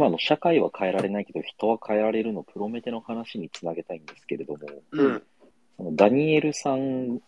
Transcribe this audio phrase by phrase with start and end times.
[0.00, 4.60] 今の社会は変えられないけど人は変えられるのプロメテの話につなげたいんですけれども、
[4.92, 5.22] うん。
[5.76, 7.20] そのダニエルさん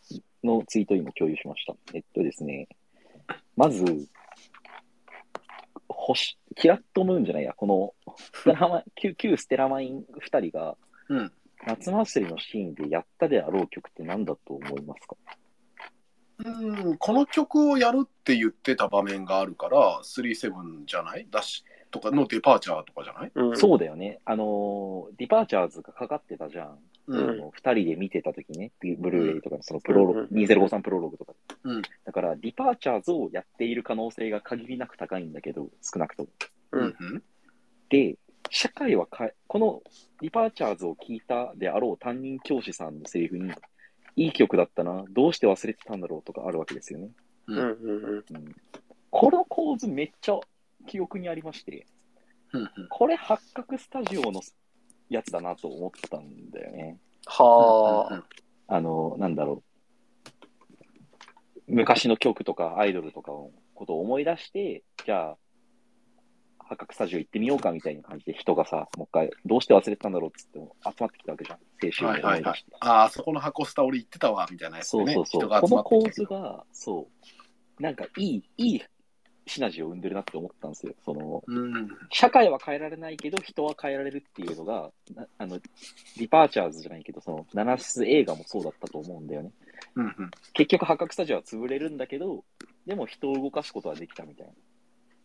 [0.43, 1.75] のツイートを今共有しました。
[1.93, 2.67] えっとですね、
[3.59, 3.85] まず、
[5.87, 7.93] 星、キラットムーンじゃないや、この
[8.33, 10.75] ステラマ 旧旧ステラマイン2人が
[11.11, 11.33] うん。
[11.67, 15.17] 夏祭りのシーンでやったであろう曲って何だと思いますか？
[16.39, 21.29] うん、この曲をやるって言ってた場面があるから、37じゃない？
[21.31, 23.33] だしとかのデパーチャーとかじゃない？
[23.35, 23.57] うん。
[23.57, 24.19] そうだよね。
[24.25, 26.79] あのー、ディパーチャーズがかかってたじゃん。
[27.09, 30.35] ううんあの二人で見てた時ね、ブルーレイとかのそのプロロうんーグ、
[30.65, 31.35] 2053プロローグとか。
[31.65, 36.29] うんだから、ディパーチャーズをやっている可能性が限りなく高いんだけど、少なくとも。
[36.73, 37.23] うんうん。
[37.89, 38.17] で、
[38.51, 39.83] 社会はかえ、この
[40.21, 43.51] ディパーチャーズを聞いたであろう担任教師さんのセリフに、
[44.15, 47.09] いい曲だったな、どうして忘れてたんだろうとかあるわけですよね。
[47.49, 48.55] うんうんうん、
[49.11, 50.39] この構図めっちゃ
[50.87, 51.87] 記憶にありまして、
[52.53, 52.69] うん。
[52.91, 54.41] これ八角スタジオの
[55.09, 56.99] やつだなと思ったんだよね。
[57.27, 58.23] は
[58.69, 58.75] あ。
[58.75, 59.73] あの、なんだろう。
[61.69, 65.37] 昔の曲とかアイドルとかのことを思い出して、じゃあ、
[66.59, 71.59] 八角スタジオ行ってみようかみたいな感じで人がさ、もう一回、どうして忘れてたんだろうっつっても集まってきたわけじゃん。
[71.83, 72.77] 青春をはいはいはい思い出して。。
[72.81, 75.15] ああ、そこの箱スタ俺行ってたわ、みたいなやつでね。
[75.15, 75.61] そうそうそう。
[75.61, 77.09] この構図が、そ
[77.79, 78.83] う、なんかいい、いい
[79.47, 80.95] シナジーを生んでるなって思ったんですよ。
[81.05, 81.89] その、うん。
[82.11, 89.51] 社会は変えられないけど、人は変えられるっていうのが、なあの、ディパーチャーズじゃないけど、その、ナナシス映画もそうだったと思うんだよね。
[89.97, 90.31] うんうん。
[90.53, 92.45] 結局、ハコスタジオは潰れるんだけど、
[92.87, 94.53] でも人を動かすことはできたみたいな。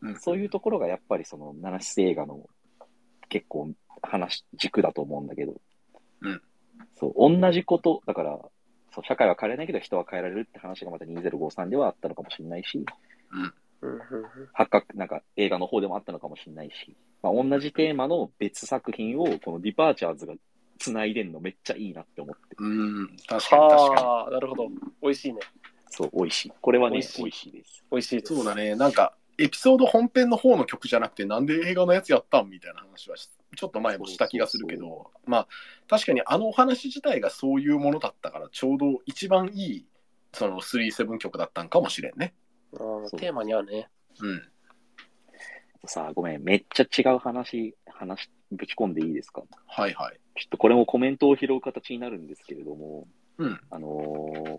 [0.10, 2.48] うんそういうところがやっぱりその、ナナシス映画の
[3.30, 3.72] 結構
[4.02, 5.54] 話、軸だと思うんだけど。
[6.22, 6.42] うん
[6.96, 8.40] そう、同じこと、だから、
[8.94, 12.84] そう、社会は変えられないけど人は変えられるって話がまた2053ではあったのかもしれないし、
[13.32, 14.02] うんうん
[14.54, 20.34] 八角、なんか映画の方でもあったのかもしれないし、まあ、同じテーマの別作品をこのディパーチャーズが
[20.80, 22.56] 繋いでんのめっちゃいいなって思って。
[22.60, 23.08] うん。
[23.28, 23.58] 確かに確か
[24.04, 24.68] はあ、なるほど。
[25.02, 25.40] 美味しいね。
[25.90, 26.54] そう、美味しい。
[26.62, 27.84] これはね、美味しい美味しいです。
[27.92, 28.34] 美味しいです。
[28.34, 28.38] に。
[28.38, 28.76] そうだね。
[28.76, 35.48] なんか、エピソード本編の方の曲じゃなくて、なんで映画のやつやったんみたいな話はしちょっと前もした気がするけそうど、まあ、
[35.88, 39.86] 確かにあのお話自体がそういうものだったから、ちょうど一番いい、
[40.34, 42.34] その37曲だったんかもしれんね。
[42.74, 43.90] あーそうテーマに合うね。
[44.22, 44.42] うん。
[45.86, 49.44] さあ、ごめん、めっちゃ違う話、話、ぶち込んでいいですか？
[49.68, 50.20] はいはい。
[50.36, 53.08] ちょっとこれもコメントを拾う形になるんですけれども、
[53.38, 53.60] うん。
[53.70, 54.58] あのー、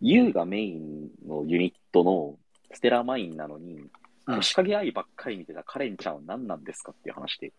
[0.00, 2.38] U がメインのユニットの
[2.72, 3.90] ステラマインなのに、うん
[4.26, 7.52] 星影愛ばっかり見てたカレンちゃんは何なんですかっていう話で。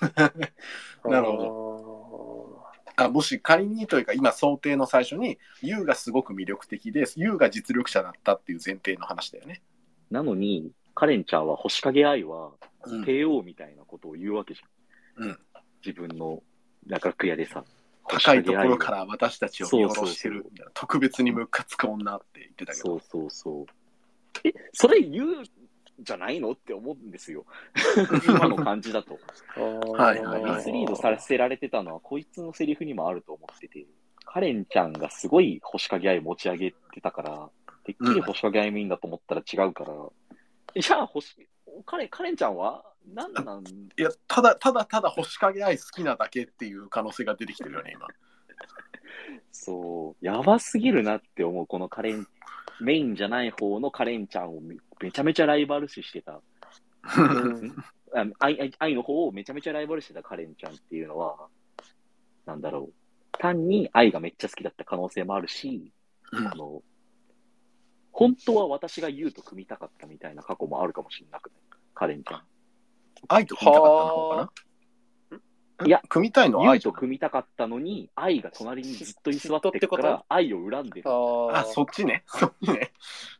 [1.04, 2.64] なるほ
[2.96, 9.62] あもし仮にというか、今想定の最初に、ユウがすごく魅力的で、ユウが実力者だったっていう前提の話だよね。
[10.10, 12.52] なのに、カレンちゃんは星影愛は
[12.86, 13.04] うん。
[13.04, 15.28] 帝王みたいなことを言うわけじゃん。
[15.28, 15.38] うん
[15.84, 16.42] 自分の
[16.86, 17.64] 楽屋でさ。
[18.06, 23.66] 高いところから私たちを見下ろしてる特別にムカつく女って言ってたけどそうそうそう。
[24.44, 25.26] え、それ言う
[26.02, 26.52] じゃないの？
[26.52, 27.44] って思うんですよ。
[28.26, 29.18] 今の感じだと。
[29.92, 33.86] はいはいはいミスリードさせられてたのは、こいつのセリフにもあると思ってて、
[34.24, 37.50] カレンちゃんがすごい星影愛持ち上げてたから、
[37.84, 39.92] てっきり星影愛メインだと思ったら違うから、
[40.80, 41.48] じゃあ星、
[41.84, 43.64] カレン、カレンちゃんは何なん？
[43.64, 48.06] いやただただただ星影愛好きなだけっていう可能性が出てきてるよね今。
[49.52, 52.26] そう、やばすぎるなって思う、このカレン、
[52.80, 56.40] メインじゃない方のカレンちゃんをめめちゃめちゃライバル視してた。
[58.38, 61.48] 愛の方をめちゃめちゃライバルしてたカレンちゃんっていうのは、
[62.46, 62.94] なんだろう。
[63.32, 65.92] 単に愛がめっちゃ好きだった可能性もあるし、
[66.32, 66.82] うんあの、
[68.12, 71.60] 本当は私がユウと組みたかったみたいな過去もあるかもしれなくない？
[71.94, 72.42] カレンちゃん。
[73.28, 74.52] 愛と組みたかったの方かな？
[75.86, 76.58] いや組みたいの？
[76.58, 81.10] は愛と組みたかったのに、愛が隣にずっと居座ってるから、愛を恨んでる。
[81.10, 82.22] ああそっちね。
[82.26, 82.92] そっちね。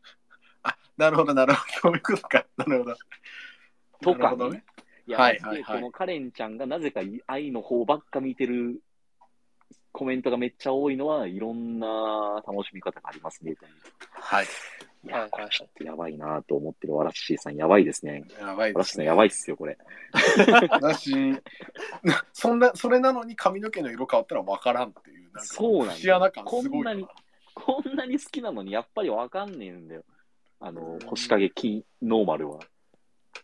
[0.63, 1.73] あなるほどなるほど。
[1.81, 2.45] そういうことか。
[2.57, 2.97] なるほど。
[4.01, 4.65] とかなるほどね。
[5.07, 5.81] いや、はいはいはい。
[5.81, 8.81] このカレンちゃんがなぜか愛の方ばっか見てる
[9.93, 13.55] コメントがめっちゃ多いのは、いろんな楽しみ方がありますね。
[14.13, 14.47] はい
[15.03, 18.25] いや、これちょっとやばいなと思ってるわらしーさん、やばいですね。
[18.39, 19.79] やばいですねわらしーさん、やばいっすよ、これ。
[20.81, 21.15] だし
[22.03, 27.07] なそんなそれなのに髪の毛の色変わったら分からんっていうなんかそうなんだ節穴感すごいよこんなに
[27.55, 30.05] こんなに好きなのに、やっぱりわかんねえんだよ。
[30.61, 32.61] あの、星影キノーマルは。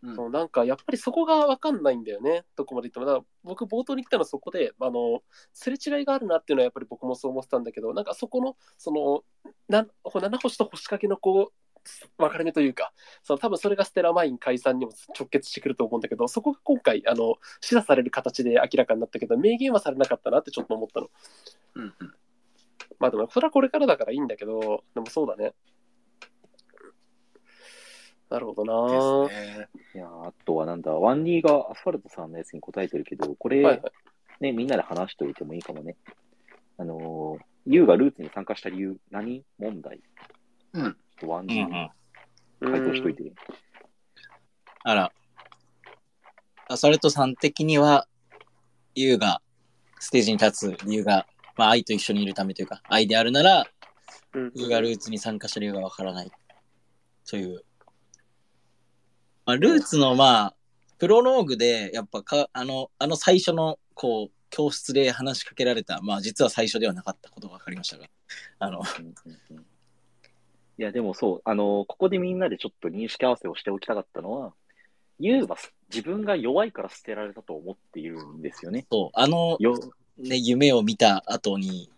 [0.03, 3.07] うんそうなんかやっぱりそこが分かんないんだよね、どこまで言っても。
[3.07, 5.23] だから僕、冒頭に言ったのはそこで、あの
[5.53, 11.53] すれ違いがあるなっていうのはやっぱり僕もそう思ってたんだけど、なんかそこの、その、な七星と星影のこう、
[12.19, 12.93] 分かれ目というか、
[13.23, 21.11] その多分それがステラマイン解散にも直結してくると思うんだけど、そこが今回、あの、示唆される形で明らかになったけど、明言はされなかったなってちょっと思ったの。
[21.75, 22.15] うんうん。
[22.99, 25.55] まあでも、それはこれからだからいいんだけど、でもそうだね。
[28.37, 29.69] なるほどなね。
[29.95, 33.93] いやーあとはなんだ、ワンディがアスファルトさんのやつに答えてるけど、これ、はいはい。
[34.41, 35.97] ね、みんなで話しておいてもいいかもね。
[36.77, 40.01] あのー、ユウがルーツに参加した理由、何問題？
[40.75, 40.83] うん。
[40.83, 42.73] ちょっとワンディにうんうん。
[42.73, 43.33] 回答しといて。
[44.85, 45.11] あら、
[46.69, 48.07] アサルトさん的には、
[48.95, 49.41] ユウが
[49.99, 53.65] ステージに立つ理由が、まあ愛と一緒にいるためというか、愛であるなら、
[54.35, 56.31] うんユウがルーツに参加した理由がわからない。
[57.27, 57.65] という。
[59.47, 60.55] まあ、ルーツのまあ、
[60.99, 68.07] プロローグで、やっぱか、あの、あの最初の、こう、教室で話しかけられた、まあ実は最初ではなかったことが分かりましたが、
[68.59, 69.67] あの、うんうんうん
[70.79, 74.53] いや、でもそう、あのーここでみんなでちょっと認識合わせをしておきたかったのは、
[75.19, 75.57] ユウは
[75.89, 78.85] 自分が弱いから捨てられたと思っているんですよね。
[78.91, 79.79] そう、あの、よ
[80.19, 81.91] ね、夢を見た後に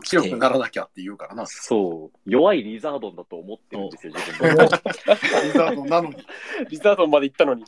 [0.00, 1.46] 起きて強く、ならなきゃって言うからな。
[1.46, 4.64] そう、弱いリザードンだと思ってるんですよ、自分が。
[4.64, 6.16] リザードなのに。
[6.70, 7.64] リザードンまで行ったのに。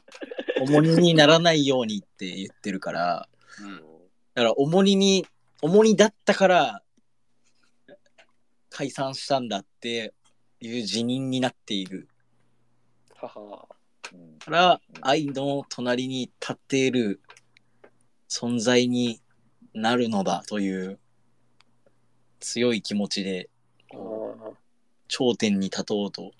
[0.60, 3.28] 重荷にならないようにって言ってるから、
[3.60, 3.76] うん。
[3.76, 5.26] だから重荷に、
[5.62, 6.82] 重荷だったから、
[8.70, 10.12] 解散したんだって
[10.60, 12.08] いう辞任になっている
[13.14, 13.66] は
[14.12, 17.20] うんから、愛の隣に立っている
[18.28, 19.20] 存在に
[19.72, 20.98] なるのだという
[22.46, 23.50] 強い気持ちで
[23.90, 24.52] は。
[25.08, 26.30] 頂点に立とうと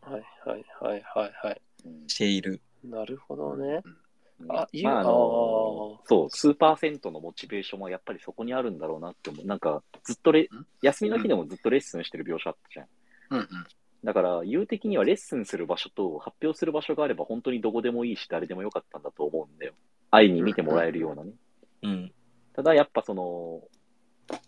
[0.00, 1.60] はいはいはいはいはい。
[1.84, 2.60] うんしている。
[2.82, 3.82] なるほどね。
[3.84, 3.96] うん
[4.48, 9.46] あいいまあ、のそう、スーパーセントのモチベーションはやっぱりそこにあるんだろうなって思う。
[9.46, 10.48] なんか、ずっとレん、
[10.82, 12.86] 休みの日でもずっとレッスンしてる描写あったじゃん。
[13.30, 13.46] うんうん。
[14.04, 19.72] だから、言う的にはレッスンする場所と発表する場所があれば本当にどこでもいいし、誰でもよかったんだと思うんだよ。
[20.10, 21.32] 愛に見てもらえるようなね。
[21.84, 22.12] うん。
[22.56, 23.62] ただ、やっぱその、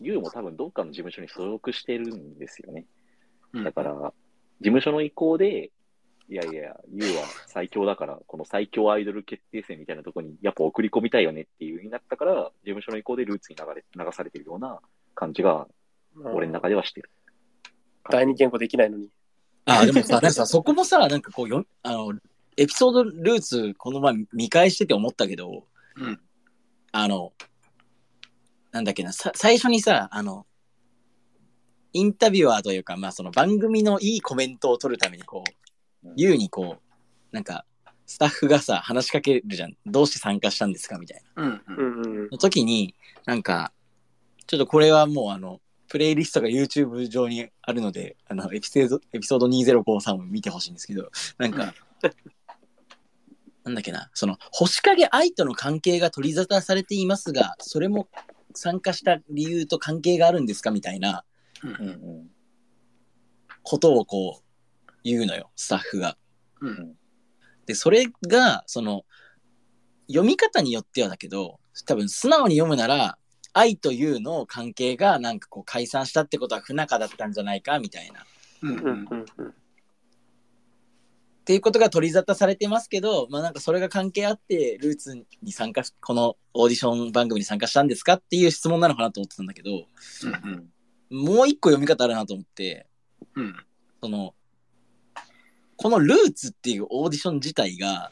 [0.00, 2.86] ユウも多分どっかの事務所に所属してるんですよね。
[3.52, 4.12] うんだから、事
[4.60, 5.70] 務所の意向で、
[6.28, 14.80] いやいや、ユウは最強だから、この最強アイドル決定戦みたいなところにやっぱ送り込みたいよねっていう風になったから、事務所の意向でルーツに流れ流されてるような
[15.14, 15.66] 感じが、
[16.22, 17.10] 俺の中ではしてる。
[18.10, 19.08] 第二言語できないのに。
[19.64, 22.12] あ、でもさ、なんかさ、 そこもさ、なんかこうよ、あの、
[22.56, 25.66] エピソードルーツ、この前見返してて思ったけど、
[25.96, 26.20] うん。
[26.92, 27.32] あの、
[28.72, 30.46] なんだっけな、さ最初にさ、あの、
[31.92, 35.44] インタビュアーというか、まあその番組のいいコメントを取るために、こ
[36.04, 37.64] ううん、言うにこう、なんか、
[38.06, 39.76] スタッフがさ、話しかけるじゃん。
[39.84, 41.42] どうして参加したんですかみたいな。
[41.42, 41.82] うんう
[42.26, 42.28] ん。
[42.30, 42.94] の時に、
[43.26, 43.72] なんか、
[44.46, 51.74] ちょっとこれはもうあの、プレイリストが YouTube 上にあるので、あの、エピソード、エピソード2053を見てほしいんですけど、なんか、
[53.64, 58.08] なんだっけな、その、星影愛との関係が取り沙汰されていますが、それも
[58.58, 61.24] 参加した理由と関係があるんですかみたいな
[63.62, 66.16] ことをこう、言うのよ、スタッフが。
[66.60, 66.94] うん
[67.66, 69.04] で、それが、その、
[70.08, 73.18] 読み方によってはだけど、多分素直に読むなら、
[73.52, 78.24] 愛というの関係がなんかこう解散したってことは不仲だったんじゃないかみたいな。
[78.62, 79.54] うんうんうんうん
[81.48, 81.52] うん。
[81.52, 90.70] ていうことが取り沙汰されてますけど、まあなんかそれが関係あって、ルーツに参加し、このオーディション番組に参加したんですかっていう質問なのかなと思ってたんだけど、うん
[91.10, 92.86] もう一個読み方あるなと思って、
[93.34, 93.56] うん
[94.02, 94.34] その、
[95.76, 98.10] このルーツっていうオーディション自体が、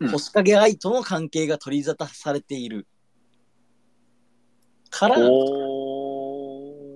[0.00, 2.86] うん星影愛との関係が取り沙汰されている
[4.90, 5.18] から。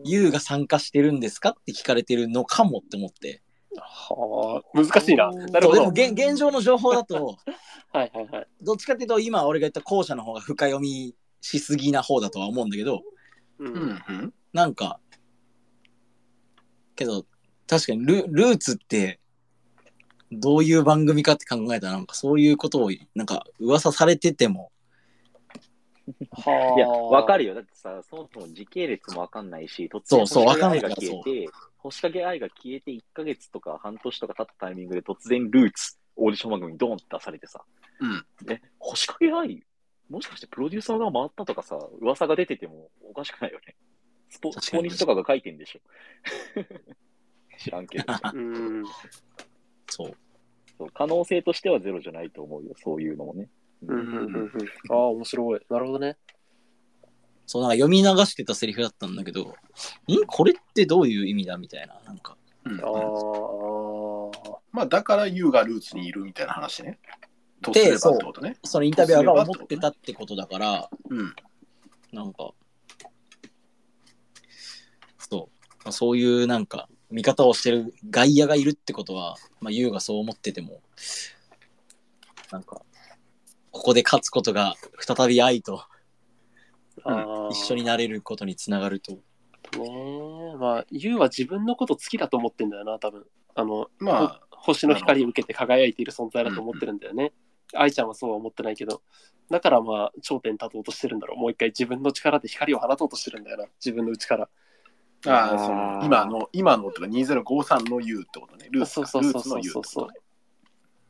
[0.09, 3.43] ユウが参加してるんですかって聞かれてるのかもって思って。
[3.81, 5.31] はあ、難しいな。
[5.31, 5.81] なるほど。
[5.81, 7.37] でも現現状の情報だと、
[7.93, 8.47] はいはいはい。
[8.63, 13.03] どっちかっていうと今俺が言った後者の方が深読みしすぎな方だとは思うんだけど、
[13.59, 13.65] う。
[13.65, 15.01] うんんうんなんか、
[16.95, 17.27] けど、
[17.67, 19.21] 確かにルルーツって、
[20.33, 24.76] どういう番組かって考えたら、なんかそういうことを、なんか噂されてても、はあ。
[26.77, 27.55] いや、わかるよ。
[27.55, 31.49] だってさ、そもそも時系列もわかんないし、突そうそう星影愛がわかんないから消えて、
[31.79, 37.65] 星影愛が消えて1ヶ月とか半年とか経ったタイミングで突然ルーツ、オーディション番組にドーンって出されてさ、
[38.01, 39.63] うんえ、星影愛
[40.09, 43.75] もしかしてプロデューサーが回ったとかさ、噂が出ててもおかしくないよね。
[44.29, 45.81] スポスポニチとかが書いてんでしょ。
[47.59, 48.05] 知らんけど。
[48.35, 48.85] うん。
[49.89, 50.17] そう。
[50.79, 53.49] そう可能性としてはゼロじゃないと思うよ、そういうのもね。
[53.89, 54.51] うんうんうんうん。
[54.91, 55.61] ああ、面白い。
[55.71, 56.17] なるほどね。
[57.47, 59.55] そう、なんか読み流してたセリフだったんだけど、
[60.27, 61.57] これってどういう意味だ？
[61.57, 62.01] みたいな。
[62.05, 62.37] なんか。
[62.65, 62.87] うんあ
[64.49, 64.59] あ。
[64.73, 66.99] まあだからユウがルーツにいるみたいな話ね。
[67.63, 68.57] とすればってことね。
[68.65, 71.35] そのインタビュアーが思ってたってことだから、うん。
[72.13, 72.51] なんか、
[75.19, 75.67] そう。
[75.85, 80.83] まあそういうなんか、見方をしてる外野がいるってことは、まあ、ユウがそう思ってても、
[82.51, 82.83] なんか、
[83.77, 85.85] ここで勝つことが再び愛と
[87.51, 89.13] 一緒になれることにつながると。
[89.13, 89.21] ね
[90.55, 90.57] え。
[90.57, 93.27] まあ、ユウは自分のこと好きだと思ってんだよな、多分。
[93.55, 97.35] あの、まあ、ほ星の光を受けて輝いている存在だと思ってるんだよね。
[97.75, 99.03] 愛ちゃんはそうは思ってないけど。
[99.51, 101.39] だからまあ、頂点立とうとしてるんだろう。
[101.39, 103.67] もう一回自分の力で光を放とうとしてるんだよな。
[103.85, 104.49] 自分の内から。
[105.27, 108.69] ああ、その今の、今のってか2053の U ってことね。
[108.71, 110.15] ルーツルーツの U ってことね。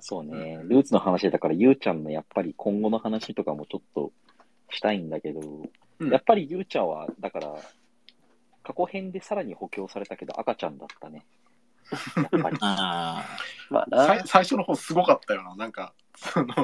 [0.09, 0.61] そうね。
[0.63, 4.13] ルーツの話だから、ゆうちゃんのやっぱり今後の話とかもちょっと
[4.71, 5.41] したいんだけど、
[5.99, 7.57] うんやっぱりゆうちゃんは、だから、
[8.63, 11.27] 過去編でさらに補強されたけど赤ちゃんだったね。
[12.15, 12.57] やっぱり。
[12.63, 13.25] あ
[13.69, 14.23] まあなさい。
[14.27, 15.57] 最初の方すごかったよな。
[15.57, 16.55] なんか、その、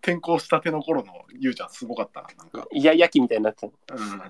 [0.00, 2.28] 転校したての頃のユウちゃんすごかったな。
[2.36, 4.00] なんか、イヤイヤ期みたいになってたの。
[4.00, 4.20] うん。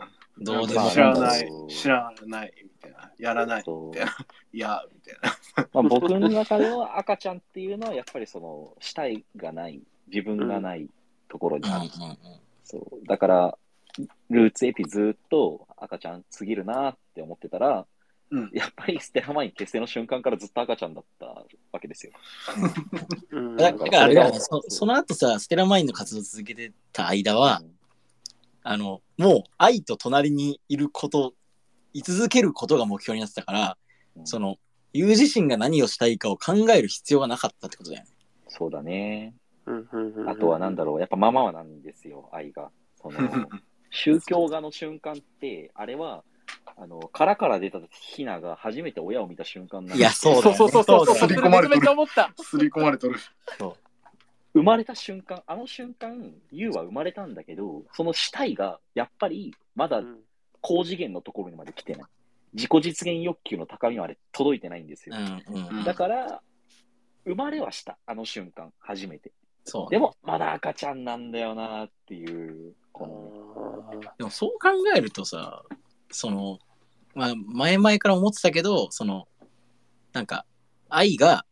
[0.41, 1.51] あ、どうでもまあ知らなない。
[1.69, 3.11] 知らないみたいな。
[3.19, 4.17] やらないみたいな。
[4.53, 5.69] いや、みたいな。
[5.73, 10.89] まあ、僕の中では赤ちゃんっていうのは、やっぱりその、死体がない、自分がない
[11.29, 11.91] ところにある。
[11.95, 12.19] うんうんうん。
[12.65, 13.07] そう。
[13.07, 13.59] だから、
[14.31, 17.87] ルーツエピずっと赤ちゃんすぎるなって思ってたら、
[18.31, 18.51] うん。
[18.55, 21.45] やっぱりステラマイン結成の瞬間からずっと赤ちゃんだったわ
[21.81, 22.12] けですよ。
[23.31, 23.57] うん。
[23.57, 27.82] だからあれだよね、そそその後さ、ステラマインの活動を続けてた間は、うん
[28.62, 31.35] あの、もう愛と隣にいること、
[31.92, 33.76] 居続けることが目標になってたから、
[34.16, 34.57] うんその、
[34.92, 38.11] ユウ自身が何をしたいかを考える必要がなかったってことだよね。
[38.49, 39.35] そうだね。
[39.64, 42.71] うんうんうんあとはなんだろう、やっぱママはなんですよ、愛が。
[43.00, 43.19] その、
[43.90, 46.25] 宗教画の瞬間って、あれは、
[46.76, 51.16] あの、殻から出たヒナが初めて親を見た瞬間なんいやそうだよねそうそうそうそう。
[51.16, 52.33] 刷り込まれてるめちゃめちゃ思った。
[52.42, 53.19] すり込まれとる。
[54.54, 60.18] 生まれた瞬間、あの瞬間、ユウは生まれたんだけど、その死体が、やっぱり、まだうん
[60.62, 62.11] 高次元のところにまで来てない。
[62.54, 65.16] 自己実現欲求の高みまで届いてないんですよ。
[65.18, 65.85] うんうんうん。
[65.85, 66.40] だから、
[67.25, 69.32] 生まれはした、あの瞬間、初めて。
[69.64, 73.06] そうね、でも、まだ赤ちゃんなんだよなっていう、こ
[73.92, 75.62] の、でもそう考えるとさ、
[76.11, 76.59] その、
[77.14, 79.26] まあ、前々から思ってたけど、その、
[80.12, 80.47] なんか、
[80.88, 81.44] 愛が、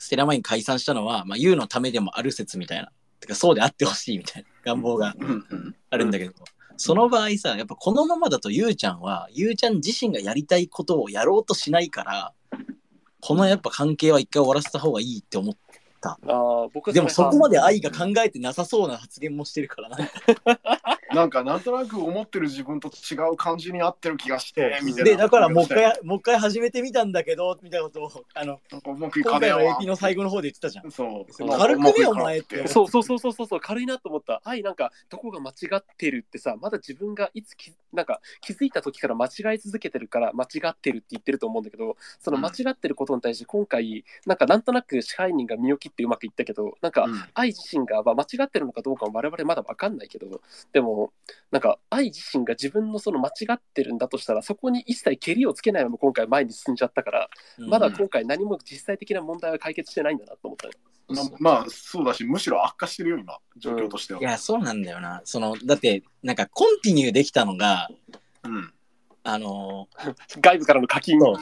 [0.00, 2.90] ステラマイン解散したのは、まあ、ユウのためでもある説みたいな。
[3.20, 5.14] てか、そうであってほしいみたいな願望が。
[5.90, 6.32] あるんだけど、
[6.78, 12.32] その場合さ、やっぱこのままだとユウちゃんは、ユウちゃん自身がやりたいことをやろうとしないから、
[13.20, 15.54] このやっぱ関係は一回終わらせた方がいいって思っ
[16.02, 17.90] ああ、僕でもそこまで愛が。
[17.90, 19.98] が考えてなさそうな発言もしてるからな。
[21.14, 25.10] なんか、なんとなく思ってる自分と違う感じに合ってる気がして、みたいな。
[25.10, 30.90] で、だからもう一回、もう一回始めてみたんだけど、みたいなことを、あの、今回のエピの最後の方で言ってたじゃん。
[30.90, 31.32] そう。
[31.32, 32.66] そう軽くねお前って。
[32.66, 32.88] そう。
[32.88, 33.50] そうそうそうそう。
[33.50, 47.20] そう軽いなと思った愛なんかどこが間違ってるってさまだ自分がいつきなんか気づいた時から間違い続けてるから間違ってるって言ってると思うんだけどその間違ってることに対して今回なんかなんとなく支配人が身を切ってうまくいったけどなんかうん。
[47.34, 50.40] 愛自身が、まあ、間違ってるのかどうかは我々まだ分かんないけど
[50.72, 50.99] でも
[51.50, 60.74] なんか愛自身が自分のその間違ってるんだとしたらそこに一切けりをつけないまま今回前に進んじゃったからまだ今回何も実際的な問題は解決してないんだなと思ったね。
[61.10, 64.20] ままあ、そうだし、むしろ悪化してるよ、今、状況としては。
[64.20, 65.22] いや、そうなんだよな。
[65.24, 67.88] その、だって、なんか、コンティニューできたのが、
[68.44, 68.72] うん。
[69.22, 69.86] あの
[70.40, 71.36] 外部からの課金そう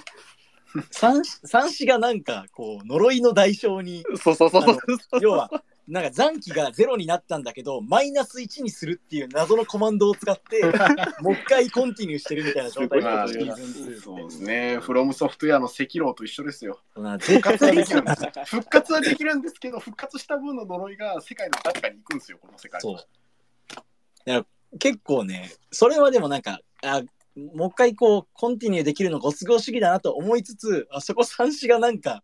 [0.90, 4.78] 三三子がなんか、こう、呪いの代償に、そうそうそうそう
[5.20, 5.50] 要は、
[5.88, 10.62] なんか残機がゼロになったんだけど、マイナス1にするっていう謎のコマンドを使って、
[11.22, 14.78] もう一回コンティニューしてるみたいな状態まあ、シーズン2そうですね。
[14.78, 16.80] フロムソフトウェアの赤狼と一緒ですよ。
[16.94, 18.26] まあ復絶活はで対きるんです。
[18.56, 22.80] 復活はできるんですけど、復活した分の呪いが世界の誰かに行くんですよ、この世界。
[22.82, 24.46] そう。
[24.78, 27.02] 結構ね、それはでもなんか、あ
[27.34, 32.22] もう一回こう、コンティニューできるのご都合主義だなと思いつつ、あそこ三子がなんか、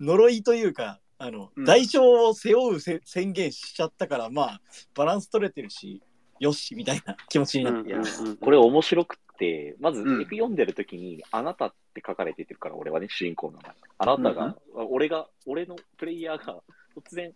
[0.00, 4.60] 呪いというか、あの、うん代償を背負うせ宣言しちゃったから、まあ、
[4.94, 6.02] バランス取れてるし、
[6.40, 7.88] よし、みたいな気持ちになって。
[7.90, 8.00] いや
[8.40, 13.76] これ面白くって、まずうんエピ読んでる時に、あなたって書かれてるから、俺はね、主人公の名前。
[13.98, 14.56] あなたが、
[14.90, 16.60] 俺が、俺のプレイヤーが
[16.96, 17.32] 突然、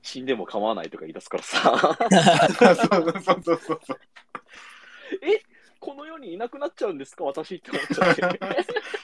[0.00, 1.98] 死んでも構わないとか言い出すからさ、
[2.58, 4.00] そうそうそうそうそう。
[5.22, 5.42] え？
[5.80, 7.24] この世にいなくなっちゃうんですか？
[7.24, 8.40] 私って思っちゃって。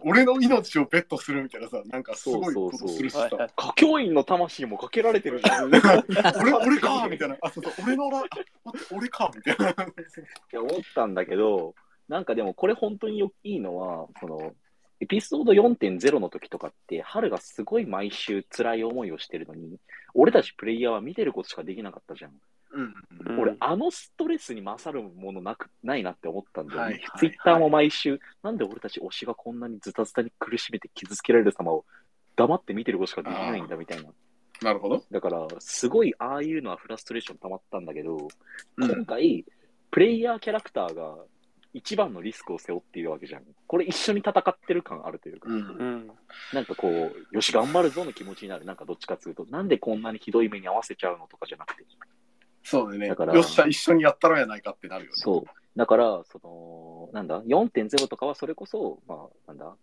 [0.00, 3.28] 俺の命をベットするみたいなさ、なんかすごいことするしさ。
[3.32, 5.74] 歌教員の魂もかけられてるじゃん。
[5.74, 5.78] い
[6.40, 7.36] 俺、俺かみたいな。
[7.42, 8.28] あ、そうそう、俺のら、待
[8.76, 9.66] って、俺かみたいな。
[10.52, 11.74] や思ったんだけど、
[12.08, 14.54] なんかでもこれ本当によいいのは、その、
[15.00, 19.78] エピソード4.0の時とかって、春がすごい毎週辛い思いをしてるのに、
[20.14, 22.32] 俺たちプレイヤーは見てることしかできなかったじゃん。
[22.72, 22.94] うん。
[23.30, 26.84] うん俺、あのストレスに勝るものなく、ないなって思ったんだよね。
[26.84, 31.84] はいはいはいツイッターも毎週、なんで俺たち推しがこんなにズタズタに苦しめて傷つけられる様を
[32.36, 34.10] 黙って見てることしかできないんだみたいな。
[34.62, 35.04] なるほど。
[35.10, 38.28] だから、すごいああいうのはフラストレーション溜まったんだけど、
[38.76, 39.44] うん今回、
[39.90, 41.16] プレイヤーキャラクターが
[41.74, 43.42] 一番のリスクを背負っているわけじゃん。
[43.66, 45.60] これ一緒に戦ってる感あるというか、うんう。
[45.60, 46.10] ん
[46.52, 48.64] なんかこう、よし、頑張るぞの気持ちになる。
[48.64, 51.84] なんかどっちかというと、なんでこんなにひどい目に遭わせちゃうのとかじゃなくて。
[52.62, 53.08] そうだね。
[53.08, 55.14] だからよっしゃ、一緒にやったらやないかってなるよね。
[55.16, 55.78] そう。
[55.78, 59.76] だから、その、なんだ、4.0とかはそれこそ、まあ、なんだ、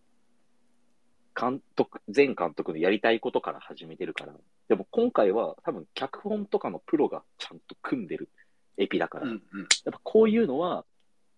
[1.39, 4.34] 監督、前監督のやりたいことから始めてるから。
[4.70, 8.29] でも今回は多分脚本とかのプロがちゃんと組んでる
[8.77, 9.25] エピだから。
[9.25, 9.39] うんうん。
[9.39, 10.86] やっぱこういうのは、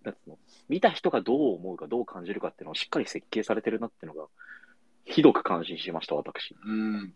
[0.03, 0.37] なんの、
[0.69, 4.27] 見た人がどう思うか、どう感じるかっていうのをしっかり設計されてるなっていうのが、
[5.05, 6.55] ひどく感心しました、私。
[6.63, 6.95] うん。
[6.95, 7.13] うん、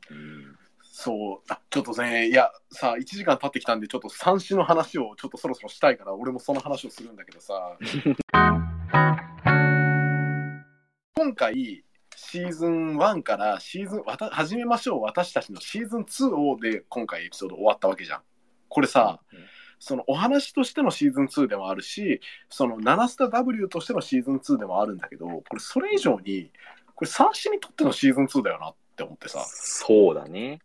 [0.93, 1.39] そう。
[1.48, 7.77] あ、ちょっとね、いや、さ、1時間経ってきたんで、ちょっと三種の話をちょっとそろそろしたいから、俺もその話をするんだけどさ。
[11.15, 11.86] 今回、
[12.17, 18.21] シーズン1からシーズン、わた始めましょう、私たちのシーズン2をで、今回エピソード終わったわけじゃん。
[18.67, 19.21] これさ、
[19.79, 22.19] そのお話としてのシーズン2でもあるし、
[22.50, 26.51] その7スタ W としてのシーズン2でもあるんだけど、これそれ以上に、
[26.95, 29.41] これ三種にとってのシーズン2だよなって思ってさ。
[29.48, 30.60] そうだね。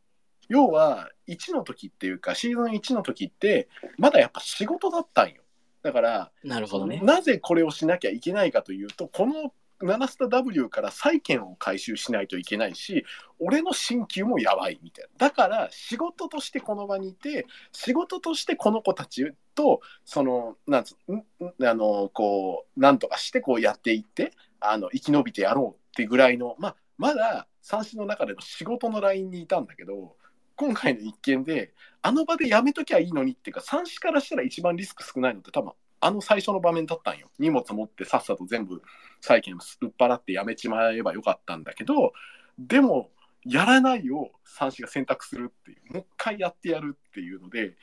[0.48, 5.42] 要は1の時っていうかシーズン1の時ってまだやっぱ仕事だったんよ
[5.82, 7.00] だからなるほどね。
[7.02, 13.04] なぜこれをしなきゃいけないかというとこの7スタ W から債券を回収しないといけないし
[13.38, 30.16] 俺の進級もやばいみたいなだから仕事としてこの場にいて仕事としてこの子たちとそのなんつあのこうなんとかしてこうやっていってあの生き延びてやろうってぐらいのまあまだ三種の中での仕事のラインにいたんだけど
[30.56, 38.82] 今回の一件であの場でやめときゃいいのにっていうか三種からしたら一番リスク少ないのって多分あの最初の場面だったんよ荷物持ってさっさと全部
[39.20, 39.60] 債券売っ
[39.98, 42.12] 払ってやめちまえばよかったんだけど
[42.58, 43.10] でも
[43.44, 47.74] やらないを三種が選択するっていうもう一回やってやるっていうので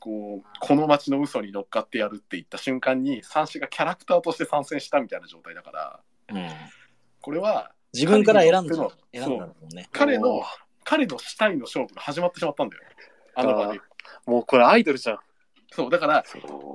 [0.00, 6.00] こうこの街の嘘に乗っかってやるって言った瞬間に三種がキャラクターとして参戦したみたいな状態だから
[6.32, 6.48] うん。
[7.20, 8.90] これは自分から選んだ。
[9.12, 9.88] 選んだもんね。
[9.92, 10.42] 彼の
[10.88, 12.82] 彼の死体の勝負が始まってしまったんだよ
[13.34, 13.80] あの場で
[14.26, 15.18] もうこれアイドルじゃん。
[15.70, 16.24] そうだから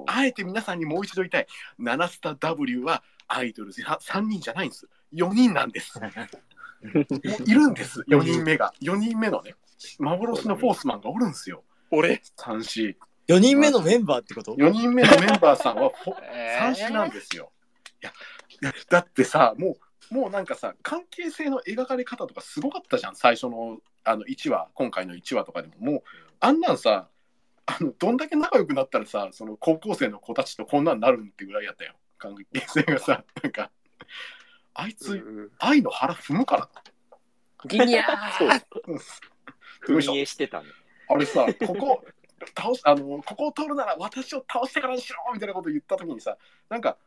[0.06, 1.48] あえて皆さんにもう一度言いたい。
[1.80, 4.88] 7スタ W はアイドル3人じゃないんです。
[5.14, 6.00] 4人なんです。
[6.00, 6.08] も
[6.94, 7.06] う
[7.46, 8.02] いるんです。
[8.02, 8.72] 4人目が。
[8.82, 9.56] 4人目のね、
[9.98, 11.64] 幻のフォースマンがおるんですよ。
[11.90, 12.96] 俺？3、4。
[13.30, 17.52] 4人目のメンバーってこと？4人目のメンバーさんはフォえ三種なんですよ。
[18.02, 18.14] いや、
[18.62, 19.78] いやだってさ、もう、
[20.14, 25.74] もうなんかさ、関係性の描かれ方とかすごかったじゃん、最初のあの1話、今回の1話とかでも。
[25.80, 26.04] もう、
[26.40, 27.10] あんなんさ、
[27.66, 33.72] あのどんだけ仲良くなったらさ、その高校生の子たちとこんなんなるんってぐらいやったよ、関係性がさ、 なんか、
[34.76, 36.70] あいつ、うん愛の腹踏むから。
[37.66, 38.04] ギニャ
[38.38, 38.50] そう。
[39.88, 39.94] ー。
[39.94, 40.68] よいしてたね。
[41.10, 42.06] あれさ、ここ、
[42.56, 46.38] 倒しあのここを通るなら私を倒してからにしろみたいなこと言ったときにさ、
[46.70, 46.98] なんか、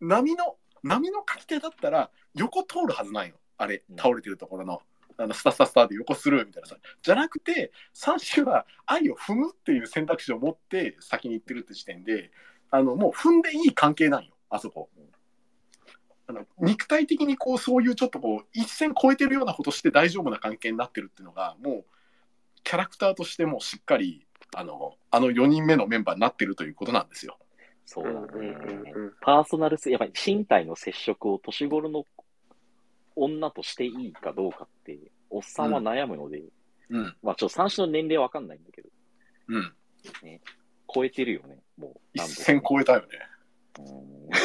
[0.00, 3.36] 波の、波の書き手だったら、横通るはずないの。
[3.58, 4.82] あれう、ん倒れてるところの。
[5.18, 6.76] あのスタスタスタで横スルーみたいなさ。
[7.02, 12.30] じゃなくて、三種は愛を踏むっていう選択肢を持って先に行ってるって時点で、
[12.70, 14.88] あのもう踏んでいい関係なんよ、あそこ。
[16.26, 21.84] あの肉体的にこうそういうちょっとこう一線超えてるようなことして大丈夫な関係になってるっていうのがもう
[22.64, 27.38] キャラクターとしてもしっかりあのあの4人目のメンバーになってるということなんですよ。
[27.84, 28.48] そうだね。
[28.94, 32.04] うんうんパーソナルせ、やっぱり身体の接触を年頃の
[33.14, 34.98] 女としていいかどうかって、
[35.30, 36.42] おっさんは悩むので、
[36.90, 37.16] うん。
[37.22, 38.88] まあちょっと三種の年齢わかんないんだけど、
[39.48, 39.72] うん。
[40.92, 42.00] 超えてるよね、もう。
[42.14, 43.06] 一線超えたよね。
[43.78, 44.28] うん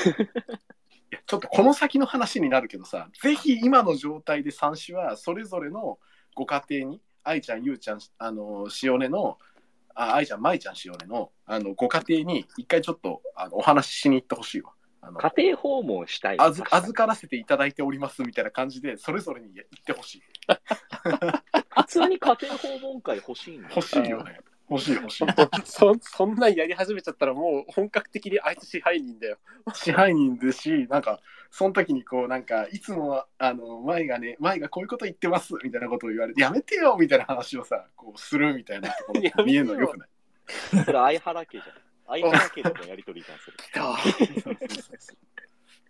[1.10, 6.00] いやちょっとこの先の話になるけどさ、ぜひ今の状態で三種はそれぞれの
[6.36, 9.38] ご家庭に、愛ちゃん、ゆうちゃん、あの、しおねの、
[10.00, 14.72] あ愛ちゃん、まいちゃん、しおねの、あの、ご家庭に一回ちょっとあのお話ししに行ってほしいわ。
[15.02, 16.38] あの家庭訪問したい。
[16.40, 20.22] 預確かに預からせていただいておりますみたいな感じで、それぞれに言ってほしい。
[21.82, 24.40] 普通に家庭訪問会欲しいんだ欲しいよね。
[24.70, 25.28] 欲しい欲しい。
[25.64, 29.38] そそんなんやり始めちゃったらもう本格的にあいつ支配人だよ。
[29.74, 40.10] 支配人ですし、なんか、その時にこう、なんか、いつも、あの、舞がね、舞がこういうこと言ってます、みたいなことを言われて、やめてよみたいな話をさ、こう、するみたいなところ 見えるのよくない？
[40.86, 41.76] それ相原家じゃん。
[42.22, 43.58] 相原家とのやりとりじゃん、それ。
[43.58, 43.98] 来た。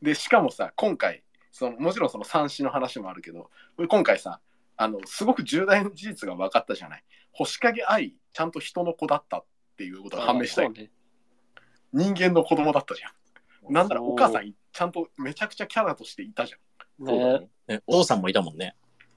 [0.01, 4.39] で、しかもさ、今回、そのもちろんその三子の話もあるけど、これ今回さ、
[4.75, 7.03] あの、すごく重大な事実が分かったじゃない？
[7.31, 9.45] 星影愛、ちゃんと人の子だったっ
[9.77, 10.67] ていうことが判明したよ。
[10.67, 10.91] そうね
[11.91, 13.07] 人間の子供だったじゃ
[13.67, 13.73] ん。
[13.73, 17.05] なんならお母さん、ちゃんとめちゃくちゃキャラとしていたじゃん。
[17.07, 17.49] ねね。
[17.67, 18.75] ねお父さんもいたもんね。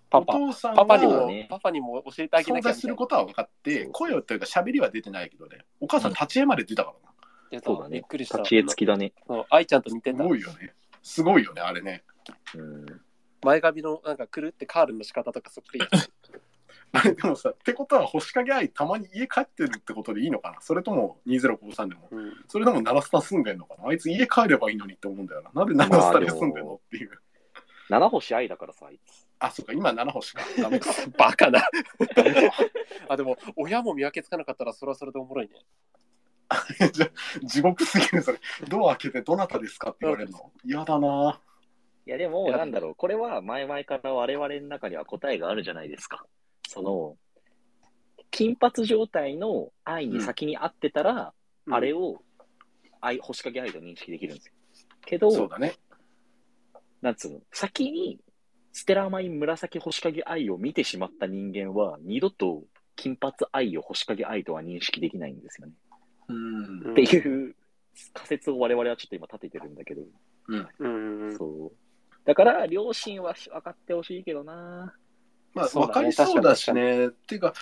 [0.09, 2.89] パパお父さんパパにも、ねパパにも教えてあげな存在すきゃみたいな。
[2.89, 7.15] ることは分かって、声というか喋りは出てないけどね、お母さん立ち絵まで出たからな。
[7.51, 8.39] 出たそうだねびっくりした。
[8.39, 9.13] 立ち絵付きだね。
[9.51, 10.25] 愛ちゃんと似てすた。
[10.25, 10.73] ごいよね。
[11.03, 12.05] すごいよね、あれね。
[12.55, 12.87] うん。
[13.43, 15.85] 前髪のなんかくるってカールの仕方とかそっくり。
[16.93, 20.61] あ れでもさ、ってことは星影愛たまに家帰ってるってことでいいのかな？
[20.61, 22.09] それとも2053でも。
[22.11, 23.89] うんそれでもナラスタ住んでんのかな？
[23.89, 25.51] あいつ家帰ればいいのにって思うんだよな。
[25.55, 27.11] なんでナラスタで住んでんのっていう。
[27.89, 29.27] 七星愛だからさ、あいつ。
[29.41, 30.43] あ、そっか、今7星か。
[30.59, 30.91] ダメか。
[31.19, 31.61] バカな。
[33.09, 35.55] あ、でも、親も見分けつかなかったらそれはそれでおもろいね。
[36.93, 37.11] じゃ
[37.43, 38.39] 地獄すぎる、それ。
[38.69, 40.53] ドア開けてどなたですかって言われるの？
[40.65, 41.41] 嫌だな
[42.07, 46.27] いや、でも、なんだろう、これは前々から我々の中には答えがあるじゃないですか。
[46.71, 47.17] その、
[48.31, 51.35] 金髪状態の愛に先に会ってたら、
[51.67, 52.23] うんあれを
[53.01, 54.55] 愛、星影愛と認識できるんですよ。
[55.05, 55.75] けど、そうだね。
[57.03, 58.19] なんつうの、先に
[58.73, 62.65] ステラマイン紫星影愛を見てしまった人間は、二度と
[62.97, 65.75] 金髪愛を星影愛とは認識できないんですよね。
[66.29, 66.37] うん。
[66.87, 67.55] うんっていう
[68.15, 70.03] 仮説を我々はちょっと今立ててるんだけど、
[70.49, 70.57] う
[70.89, 71.37] ん。
[71.37, 71.73] そう。
[72.25, 74.95] だから、両親は分かってほしいけどな。
[75.55, 77.07] まあ、そうだねわかりそうだしね。
[77.07, 77.55] っていうか、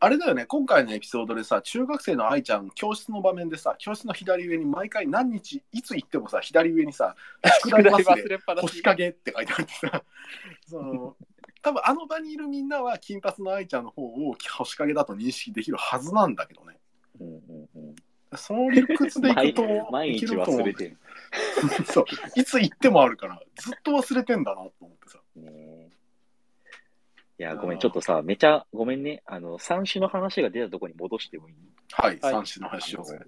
[0.00, 7.16] あれだよね、今回のエピソードでさ、中学生の愛ちゃん、教室の場面でさ、教室の左上に毎回何日、いつ行ってもさ、左上にさ、
[7.64, 10.04] 宿題忘れ、れっぱなし星影って書いてあってさ、
[10.66, 11.16] その、
[11.62, 16.78] 多分あの場にいるみんなは金髪の愛ちゃんの方を星影だと認識できるはずなんだけどね。
[17.20, 17.94] うんうんうん。
[18.36, 20.98] その理屈でいくと、毎日忘れてる。
[21.90, 22.04] そう、
[22.36, 25.18] いつ行ってもあるから、ずっと忘れてんだなと思ってさ。
[25.36, 25.77] ねえ
[27.38, 29.22] いや、ごめん、ちょっとさ、めちゃ、ごめんね。
[29.24, 31.54] あの、三種の話が出たところに戻してもいい？
[31.92, 33.18] はい、はい三種の話しようぜ。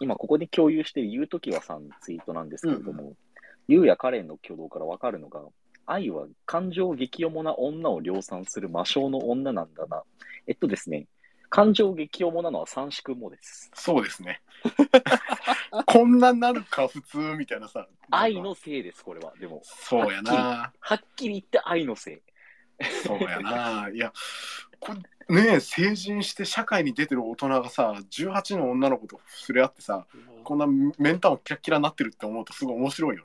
[0.00, 3.12] 今ここで共有している言うときはさんツイートなんですけれども、
[3.66, 5.42] ゆうやカレンの挙動からわかるのが、
[5.84, 10.02] 愛は感情激重な女を量産する魔性の女なんだな。
[10.46, 11.06] えっとですね、
[11.50, 13.70] 感情激重なのは三子くんもです。
[13.74, 14.40] そうですね。
[15.86, 17.86] こんなになるか、普通みたいなさ。
[18.10, 19.34] 愛のせいです、これは。
[19.38, 20.72] でも、そうやな。
[20.80, 22.18] はっきり言って愛のせい。
[23.04, 23.88] そうやな。
[23.92, 24.12] いや、
[24.80, 24.92] こ
[25.28, 30.06] れねえ成人して社会に出てる大人がさ、18の女の子と触れ合ってさ、
[30.44, 30.66] こんな
[30.98, 33.24] メンタもキラッキラになってるって思うとすごい面白いよ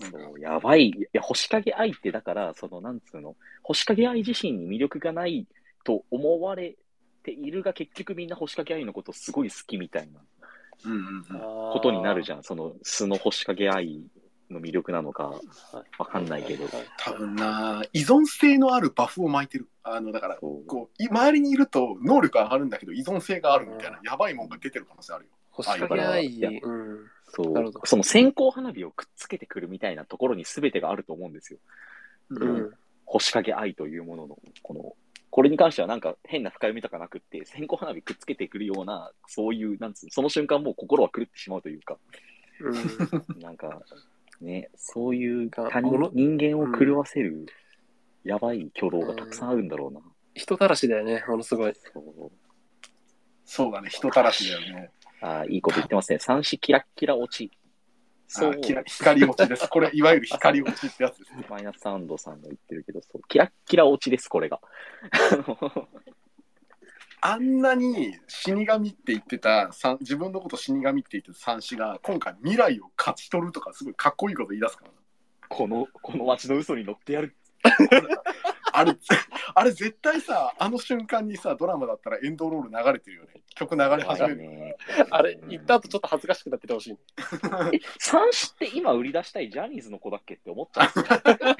[0.00, 0.10] な。
[0.10, 0.88] そう、やばい。
[0.88, 5.46] いや、星影愛ってだから、その、なんつうの、星影愛自身に魅力がない
[5.84, 6.76] と思われ
[7.22, 10.20] ているが、結局みんな星影愛のことすごい好きみたいな
[10.84, 11.24] うんうんうん。
[11.24, 12.42] こことになるじゃん。
[12.42, 14.00] その、素の星影愛
[14.50, 15.40] の魅力なのか、
[15.98, 16.68] わかんないけど。
[16.98, 19.68] 多分な、依存性のあるバフを巻いてる。
[19.82, 25.30] あの、だから、こう、い周りにいると能力上がるんだけど、依存性があるみたいな、やばいもんが出てる可能性あるよ。
[25.50, 27.06] 星影愛、いやうん。
[27.26, 27.72] そう。
[27.84, 31.58] その線香花火をくっつけてくるみたいなところに全てがあると思うんですよ。
[32.30, 32.70] うん。
[33.06, 34.96] 星影愛というものの、この、
[35.30, 41.98] これに関してはなんか変な深読みとかなくって、線香花火くっつけてくるような、そういう、なんつうの、その瞬間もう心は狂ってしまうというか、
[42.60, 42.74] うん。
[43.42, 43.80] なんか、
[44.40, 47.46] ね、そういうが他人人間を狂わせる、
[48.24, 50.00] やばい挙動がたくさんあるんだろうな。
[50.34, 51.74] 人たらしだよね、ものすごい。
[51.74, 52.32] そう
[53.44, 54.90] そうだね、人たらしだよね。
[55.20, 56.18] あーいいこと言ってますね。
[56.18, 57.50] 三子キラッキラ落ち。
[58.26, 59.68] そうあ、キラ光落ちです。
[59.68, 61.46] これ、いわゆる光落ちってやつですね。
[61.48, 64.60] マイナスサウンドさんが言ってるけど、そう、キラッキラ落ちです、これが。
[67.26, 74.96] あんなに死神って言ってた、さ自分のこと死神って言ってた三子が、今回未来を勝ち取るとか、すごいかっこいいこと言い出すからな。
[75.48, 77.34] この、この街の嘘に乗ってやる。
[78.74, 78.94] あれ、
[79.54, 83.30] あれ絶対さ、あの瞬間にさ、ドラマだったらエンドロール流れてるよね。
[83.54, 84.36] 曲流れ始める。
[84.36, 84.76] ね。
[85.08, 86.98] あれ、言った後ちょっと恥ずかしくなっててほしい。
[87.72, 91.54] え、三子って今売り出したいジャニーズの子だっけって思っちゃうんですよ。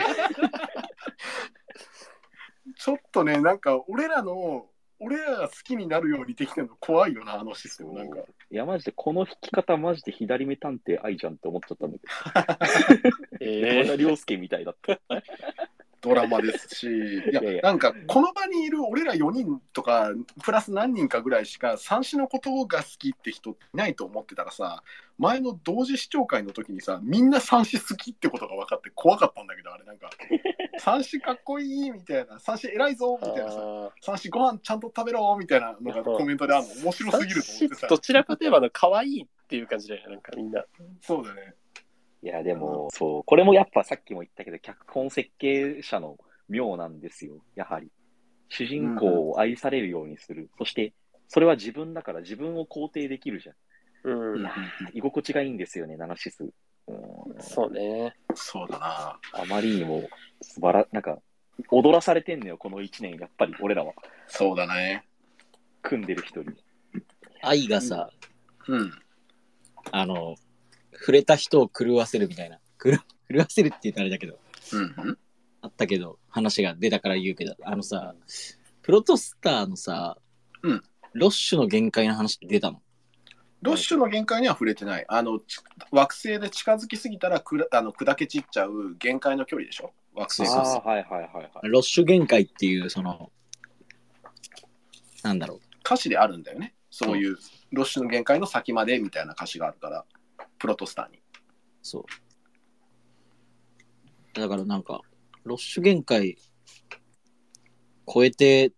[2.76, 4.66] ちょっとね、なんか俺らの、
[5.04, 7.92] 俺らが好きになるようにできてるの怖いよな、あのシステム。
[7.92, 8.20] なんか。
[8.50, 13.08] いや、マジで、この弾き方、マジで左目探偵愛じゃんって思っちゃったんだけど。
[13.44, 14.98] え 山田涼介みたいだった。
[16.04, 16.86] ドドラマですし、
[17.30, 20.10] いやいやいやなんかこの場にいる俺ら4人とか、
[20.42, 24.82] プラス何人かぐらいしか、三子のことが好きって人いないと思ってたらさ、
[25.18, 30.10] 前の同時視聴会の時にさ、みんな三子好きってことが分かって怖かったんだけど、あれなんか、
[30.78, 40.64] 三子かっこいいみたいな、三子偉いぞみたいなさ、あ三子ご飯ちゃんと食べろみたいなのがコメントであるの面白すぎると思ってさー、どちらかといえば可愛いっていう感じだよねなんかみんな。
[41.00, 41.54] そうだね。
[42.24, 46.16] いや、でも、そう、これもやっぱさっきも言ったけど、脚本設計者の
[46.48, 47.90] 妙なんですよ、やはり。
[48.48, 50.48] 主人公を愛されるようにする。
[50.56, 50.94] そして、
[51.28, 53.56] それは自分だから自分を肯定できるじゃん。
[54.04, 56.44] うんいやー居心地がいいんですよね、ナナシス。
[56.86, 58.14] うんそうね。
[58.34, 59.18] そうだな。
[59.32, 60.08] あまりにも
[60.40, 61.18] 素晴ら、なんか、
[61.70, 63.92] 踊らされてんのよ、この一年、やっぱり俺らは。
[64.28, 65.04] そうだね。
[65.82, 66.48] 組んでる人に。
[67.42, 68.10] 愛がさ、
[68.66, 68.92] うん。
[69.92, 70.36] あの、
[70.98, 72.58] 触れた人を狂わせるみたいな。
[72.82, 72.92] 狂
[73.30, 74.38] 狂わせるって言ったらあれだけど、
[74.72, 75.18] うんうん。
[75.62, 78.14] あったけど、話が出たから言うけど、あのさ、
[78.82, 80.18] プロトスターのさ、
[80.62, 80.82] うん
[81.14, 82.82] ロッシュの限界の話って出たの？
[83.62, 85.04] ロッシュの限界には触れてない。
[85.06, 85.60] あの、ち
[85.92, 89.92] 惑星で近づきすぎたらくらあの砕け散っちゃう限界の距離でしょ？
[90.12, 90.64] 惑星が。
[90.64, 91.50] そうそうはいはいはいはい。
[91.68, 93.30] ロッシュ限界っていう、その、
[95.22, 95.60] なんだろう。
[95.84, 96.74] 歌詞であるんだよね。
[96.90, 97.36] そういう、
[97.70, 100.04] ロッシュの限界の先までみたいな歌詞があるから、
[100.64, 101.20] プロトスターに。
[101.82, 102.06] そ
[104.34, 104.40] う。
[104.40, 105.02] だからなんか、
[105.44, 106.38] ロッシュ限界
[108.10, 108.72] 超えて、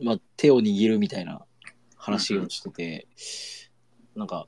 [0.00, 1.42] まあ、手を握るみたいな
[1.96, 3.08] 話をしてて、
[4.14, 4.46] なんか、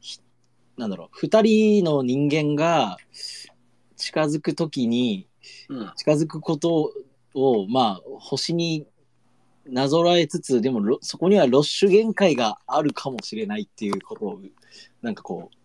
[0.00, 0.20] ひ
[0.76, 2.96] なんだろう、二人の人間が
[3.96, 5.26] 近づくときに、
[5.68, 5.92] うん。
[5.96, 6.92] 近づくこと
[7.34, 8.86] を、まあ、星に
[9.66, 14.40] なぞらえつつ、でもロ、そこにはロッシュ限界があるかもしれないっていうことを、
[15.02, 15.56] なんかこう、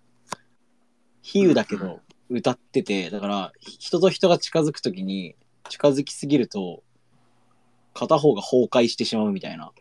[1.22, 5.36] 比喩だけど歌ってて、だから、人と人が近づくときに、
[5.70, 6.84] 近づきすぎると、
[7.94, 9.72] 片方が崩壊してしまうみたいな。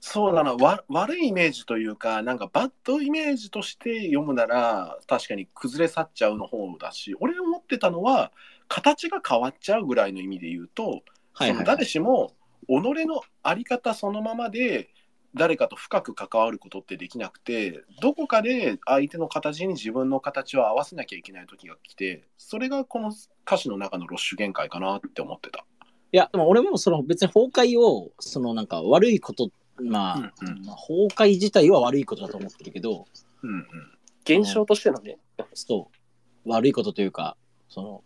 [0.00, 8.32] そうだなわ、悪いイメージというか、なんかバッドイメージとして読むなら、確かに崩れ去っちゃうの方だし、俺思ってたのは、
[8.68, 11.00] 形が変わっちゃうぐらいの意味で言うと、はい
[11.32, 12.32] はい、その誰しも
[12.68, 14.90] 己の在り方そのままで
[15.38, 23.12] 誰かと深く関わることってできなくてどこかで相手の形に自分の形を合わせなきゃいけない時が来てそれがこの
[23.46, 25.64] 歌詞の中のロッシュ限界かなって思ってた。
[26.10, 33.04] いや、でも俺もその別に崩壊を、そのなんか悪いこと、まあ、うんうんまあ崩壊自体は悪いことだと思ってるけど、
[33.42, 33.64] うんうん
[34.28, 35.16] 現象としてのね。
[35.54, 35.90] そ
[36.44, 37.38] う、悪いことというか、
[37.70, 38.04] その、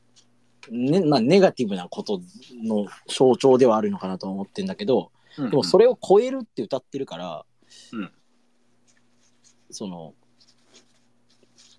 [0.70, 2.20] ね、まあ、ネガティブなこと
[2.62, 7.44] の象徴ではあるのかなと思ってんだけど、うんうんでもそれを超えるって歌ってるから、
[7.92, 8.12] うん
[9.72, 10.14] その、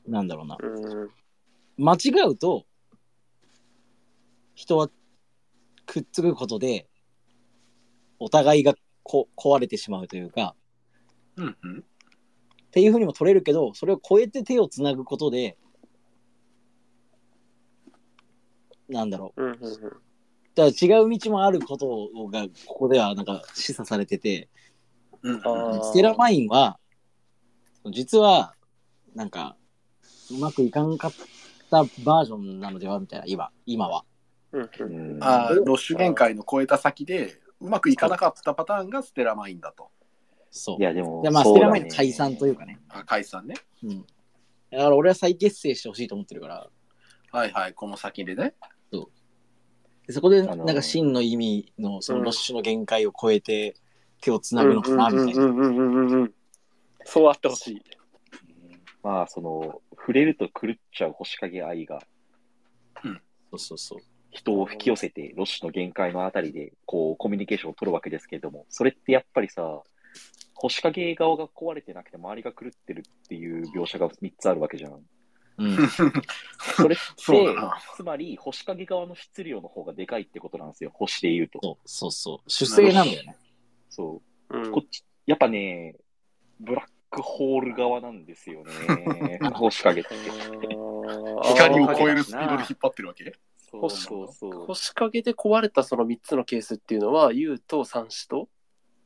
[0.08, 1.10] なんだろうな、うん。
[1.78, 2.66] 間違うと、
[4.56, 4.90] 人は
[5.86, 6.88] くっつくことで、
[8.20, 10.56] お互いがこ壊れてしまうというか、
[11.38, 15.60] うんうんっていうふうにも取れるけど、それを超えて手をつなぐことで、
[18.90, 19.44] なんだろう。
[19.44, 20.03] うんうんうん。
[20.56, 24.50] だから違う道もあることが、ここではなんか示唆されてて、
[25.22, 25.42] うん
[25.84, 26.78] ステラマインは、
[27.92, 28.56] 実は、
[29.16, 29.56] なんか、
[30.32, 31.12] うまくいかんかっ
[31.70, 34.06] たバージョンなのではみたいな、今、今は。
[34.52, 39.90] うんあーロッシュ限界の超えた先でうまくいかなかったパターンがステラマインだと。
[40.52, 40.78] そう。
[40.80, 42.80] いや、でも、でまあ、ステラマインの解散というかね。
[42.90, 43.56] あ解散ね。
[43.84, 44.02] うん。
[44.02, 44.06] だ
[44.78, 46.70] から俺は再結成してほしいと思ってるから、
[47.32, 48.54] はいはい、この先でね。
[50.08, 53.76] でそこで、あのーなんか真の意味の、そのロッシュの限界を超えて
[54.22, 55.44] 手をつなぐのかな、みたいな。
[55.44, 56.34] うんうんうんうんうん。
[57.06, 57.82] そうあってほしい。
[59.02, 62.02] まあ、その、触れると狂っちゃう星影愛が
[63.52, 64.00] そうそうそう。
[64.32, 69.82] 人を引き寄せて、ロッシュの限界のあたりで、こう、コミュニケーションを取るわけですけれども、それってやっぱりさ、
[70.56, 75.02] 星影側が壊れてなくて周りが狂ってるっていう描写が3つあるわけじゃん。
[75.58, 75.78] うん。
[76.76, 77.04] それって。
[77.96, 81.60] つまり、星影側の質量の方がでかいってことなんですよ、星で言うと。
[81.62, 82.50] そうそうそう。
[82.50, 83.38] 主勢なんだよね。
[83.90, 84.58] そう。
[84.58, 85.96] うんこっち、やっぱね、
[86.60, 90.10] ブラックホール側なんですよね、 星影って。
[91.44, 93.34] 光を超えるスピードで引っ張ってるわけ？
[93.58, 94.66] そうそうそう。
[94.68, 98.50] 星影で壊れたその3つのケースっていうのは、ユウと三子と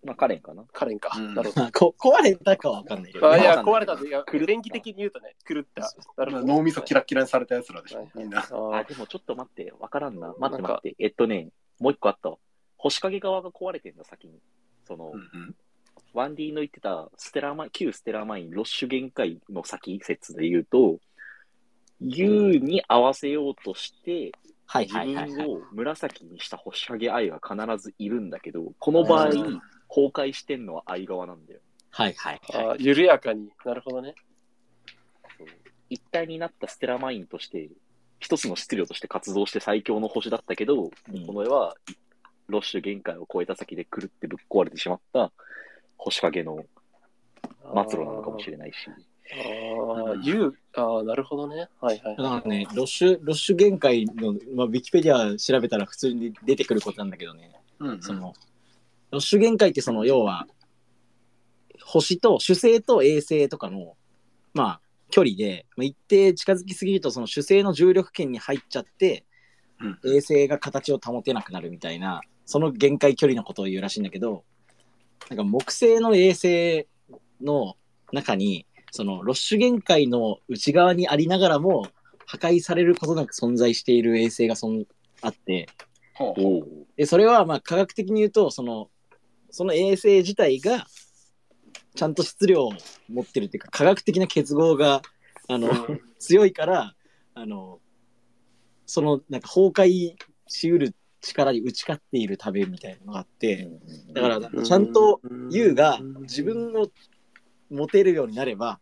[0.08, 0.64] まあ、カレンかな。
[0.72, 1.12] カレンか。
[1.18, 1.72] うんなるほど。
[1.94, 3.30] こ壊れたかはわかんないけど。
[3.30, 5.82] あいや、壊れたといや、電気的に言うとね、狂った。
[6.16, 6.46] なるほど。
[6.46, 8.40] 脳みそキラッキラにされたやつらでしょ、みんな。
[8.40, 10.34] あでもちょっと待って、わからんな。
[10.40, 10.96] 待って待って。
[10.98, 12.38] えっとね、もう一個あったわ。
[12.78, 14.40] 星影側が壊れてんだ、先に。
[14.86, 15.56] その、うんうん
[16.14, 21.00] ワンディの言ってたステラマイン、旧ステラマイン、ロッシュ限界の先説で言うと、
[22.00, 24.32] U に合わせようとして、
[24.66, 25.36] はい自はいはいはい。
[25.36, 31.60] 分を紫にした星影愛は必ずいるんだけど、この場合、うん崩壊してんのは愛側なんだよ。
[31.92, 32.80] はいはいあはい。
[32.80, 33.50] ー緩やかに。
[33.66, 34.16] なるほどね。
[35.90, 37.70] 一体になったステラマインとして、
[38.20, 41.76] 一つの質量として活動して最強の星だったけど、うんこの絵は
[42.48, 45.32] ロッシュ限界を超えた先で狂ってぶっ壊れてしまった
[45.98, 46.66] 星影の
[47.74, 48.90] 末路なのかもしれないし。
[49.30, 50.56] ああ、言う。
[50.76, 51.68] ああ、なるほどね。
[51.82, 52.24] はいはいだ。
[52.24, 58.34] からね、ロッシュ、ロッシュ限界の、まあ、ウィキペディア調べたら普通に出てくることなんだけどね、うんうんその、
[59.12, 60.48] ロッシュ限界ってその、要は、
[61.84, 63.96] 星と、主星と衛星とかの、
[64.54, 69.26] まあ、距離で、まあ、一定近づきすぎると、その主星の重力圏に入っちゃって、
[69.80, 70.16] うん。
[70.16, 74.44] 衛星が形を保てなくなるみたいな、その限界距離のことを言うらしいんだけど、
[75.30, 76.88] なんか木星の衛星
[77.42, 77.76] の
[78.12, 81.88] 中に、そのロッシュ限界の内側にありながらも、
[82.26, 84.86] 破壊されることなく存在している衛星がそん
[85.22, 85.68] あって、
[86.98, 88.90] でそれはまあ科学的に言うと、その、
[89.58, 90.86] その衛星自体が、
[91.96, 92.74] ちゃんと質量を
[93.10, 95.02] 持ってるっていうか、科学的な結合が、
[95.48, 95.68] あの、
[96.20, 96.94] 強いから、
[97.34, 97.80] あの、
[98.86, 100.16] その、なんか崩壊
[100.46, 103.68] しうる力に打ち勝っている食べみたいなのがあって、
[104.14, 106.92] だから、うんちゃんと、うんユウが自分を
[107.72, 108.80] 持てるようになれば、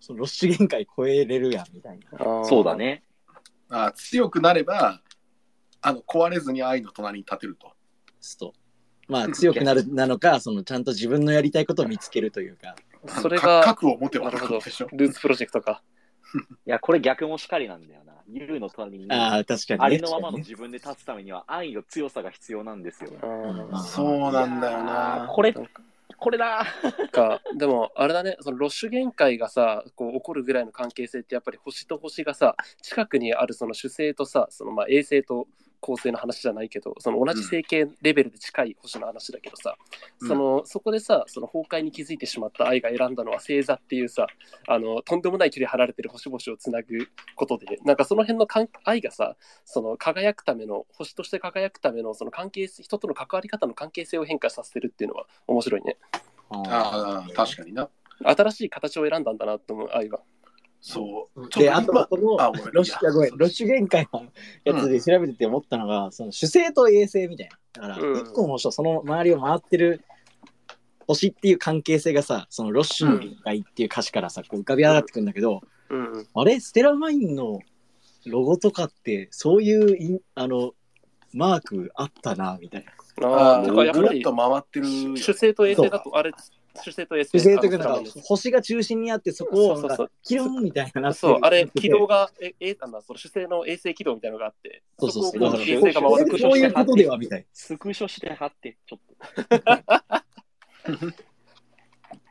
[0.00, 2.42] そのロッシュ限界超えれるやん、みたいな。
[2.46, 2.74] そうだ。
[2.74, 3.04] ね。
[3.68, 5.02] あ強くなれば
[5.82, 7.74] あの壊れずに愛の隣に立てると。
[8.38, 8.54] と。
[9.08, 12.76] まあ、強くなる、なのか、その、ちゃんと自分のやりたいことを見つけるというか。
[13.22, 14.88] それがか核を持てばなるほどでしょ。
[14.92, 15.82] ルーツプロジェクトか。
[16.66, 18.12] いや、これ逆もしかりなんだよな。
[18.30, 19.86] ユーの隣に、ああ、確かに、ね。
[19.86, 23.10] ありのままの自分で立つためには愛の強さが必要なんですよ。
[23.22, 25.28] うんそうなんだよな。
[25.30, 25.54] これ、
[26.18, 26.66] これだ
[27.12, 35.46] かでもあれだねそのロッシュ限界がさこう起こるぐらいの関係性ってやっぱり星と星がさ近くにあるその主星とさそのまあ衛星と
[35.80, 39.76] 恒星の話じゃないけどその同じ星系レベルで近い星の話だけどさ、
[40.20, 44.26] うんそのそこでさその崩壊に気づいてしまった愛が選んだのは星座っていうさ
[44.66, 55.96] あのとんでもない距離離れてる星々をつなぐことでなんかその辺のかん愛がさその輝くための星として輝くためのその関係性人との関わり方の関係性を変化させるっていうのは面白いね。
[56.50, 57.88] ああ、確かにな。
[58.24, 60.20] 新しい形を選んだんだなと思う愛は。
[60.80, 61.48] そう。
[61.58, 64.26] で、あと今このあごめんロッごめん、ロッシュ限界の
[64.64, 67.48] やつで調べてて思ったのが、その主星と衛星みたい
[67.80, 67.88] な。
[67.88, 70.04] だから、うん一個の星とその周りを回ってる
[71.06, 76.60] 星っていう関係性がさ、そのロッシュの限界っていう歌詞からさ、こう浮かび上がってくるんだけど、うん、あれ？
[76.60, 77.60] ステラマインの
[78.26, 80.72] ロゴとかって、そういうあの、
[81.32, 82.84] マークあったな、みたい
[83.20, 83.28] な。
[83.28, 84.86] ああ、あだからやっぱり回ってる。
[85.16, 86.32] 主星と衛星だと、あれ、
[86.82, 87.38] 主星と衛星。
[87.40, 97.46] 主星というか、あなんか星が中心にあって、そこをそうそうそうキロンみたいなそう、あれ、軌道が、え、え、あの、その主星の衛星軌道みたいなのがあって、そうそうそう衛星が回るそういうことではみたい。
[97.52, 99.00] スクショして貼って、ちょっ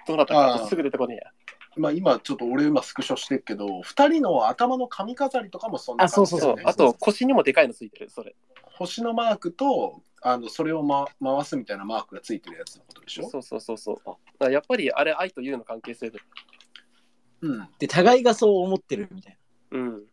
[0.08, 1.32] どうなったかすぐ出てこねえや。
[1.76, 6.64] まあ今ちょっと俺今スクショしてるけど、二人の頭の髪飾りとかもそんなあそう感じだよね。
[6.64, 8.36] そうあと、腰にもでかいのついてる、それ。
[8.64, 13.30] 星のマークと、あのそれを、ま、回すみたいなマークがついてるやつのことでしょ？
[13.30, 13.96] そうそうそうそう。
[14.06, 16.20] だからやっぱりあれ、愛というの関係性で。
[17.42, 17.68] うん。
[17.80, 19.38] で、互いがそう思ってるみたい
[19.72, 20.04] うん。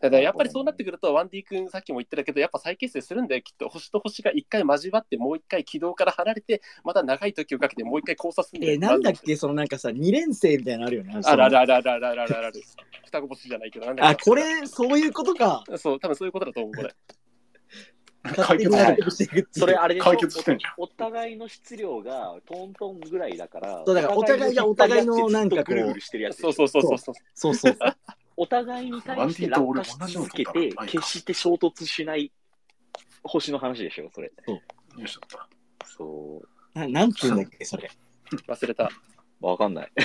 [0.00, 3.70] だからやっぱりそうなってくると、ワンディ君さっきも言ってたけど、やっぱ再結成するんだよ、きっと。
[3.70, 8.72] 星と星が一回交わって、もう一回軌道から離れて、また長い時をかけてもう一回交差するんだな。
[8.72, 8.76] よ。
[8.76, 11.20] え、なんだっけ、そのなんかさ、二連星みたいなのあるよね。
[11.24, 12.62] あららららららららる。
[13.06, 15.64] 双子星じゃないけど、なんだっあ、けこれ、そういうことか。
[15.78, 16.94] そう、多分そういうことだと思う、これ。
[18.24, 19.46] 勝手に納得して。
[19.52, 20.04] それあれでしょ？
[20.06, 20.74] 解決してんじゃん。
[20.78, 26.98] お互いの質量がトントンぐらいだから、そうだからお互いがお互いのなんかこうぐるぐるしてるやつそうそうそうそう。
[26.98, 27.12] そ
[27.50, 27.96] うそうそう。
[28.36, 32.32] お互いに対して落下し続けて、決して衝突しない
[33.22, 34.32] 星の話でしょ、それ。
[34.48, 34.60] よ
[35.04, 35.38] いしょっと
[35.86, 36.42] そ
[36.74, 36.78] う。
[36.78, 37.90] ななんていうんだっけ、それ。
[38.48, 38.90] 忘れた。
[39.40, 39.92] わかんない。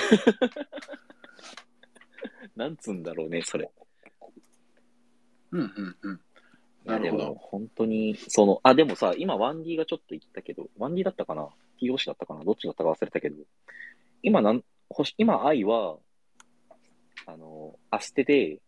[2.54, 3.68] なんつうんだろうね、それ。
[5.52, 6.20] うんうんうん。
[6.86, 7.34] いやでも。
[7.34, 11.48] 本当に、その、あ、でもさ、今 1D がちょっと言ったけど、1D だったかな
[11.80, 12.44] ?TOC だったかな？
[12.44, 13.36] どっちだったか忘れたけど、
[14.22, 15.98] 今なん、星、今愛は、
[17.26, 18.58] あの、アステで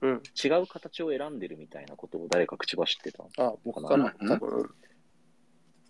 [0.00, 0.22] うん。
[0.44, 3.24] 違う形を選んでるみたいなことを誰か口走ってた。
[3.42, 4.14] あ、僕かな？
[4.20, 4.70] うん多分。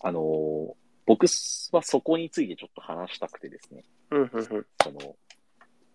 [0.00, 4.66] あの、僕はそこについてちょっと話したくてですね、うん、うん、うん。
[4.82, 5.16] その、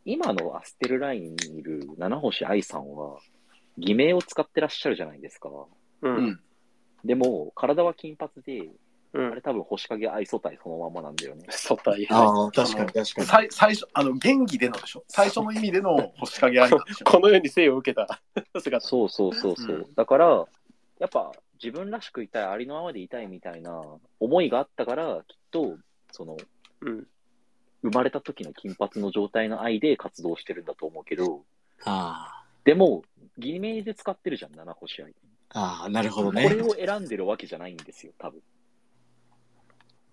[0.03, 3.19] 今のアステルラインにいる七星愛さんは、
[3.79, 5.49] 偽名を使ってらっしゃるじゃないですか。
[5.49, 5.67] う。
[6.01, 6.39] うんん。
[7.03, 8.69] でも、体は金髪で、
[9.13, 9.41] うんあれ。
[9.41, 11.45] 多分星影愛素体そのままなんだよね。
[11.49, 12.07] 素体。
[12.11, 13.27] ああ、確かに確かに。
[13.27, 15.03] 最最初、あの、元気でのでしょ？
[15.07, 16.69] 最初の意味での星影愛
[17.05, 18.21] この世に生を受けた
[18.59, 18.87] 姿。
[18.87, 19.75] そうそうそうそう。
[19.75, 20.45] うんだから、
[20.99, 23.81] やっぱ自分らしくいたい、ありのままでいたいみたいな
[24.19, 25.77] 思いがあったから、きっと、
[26.11, 26.37] その、
[26.81, 27.07] うん。
[27.81, 31.45] 生まれた時の金髪の状態の愛で活動してるんだと思うけど、
[31.85, 33.03] あでも、
[33.37, 35.13] 偽名で使ってるじゃん、七星愛。
[35.49, 36.61] あ、ああ、なるほどこねれ。
[36.61, 38.41] を選んでるわけじゃないんですよ、多分。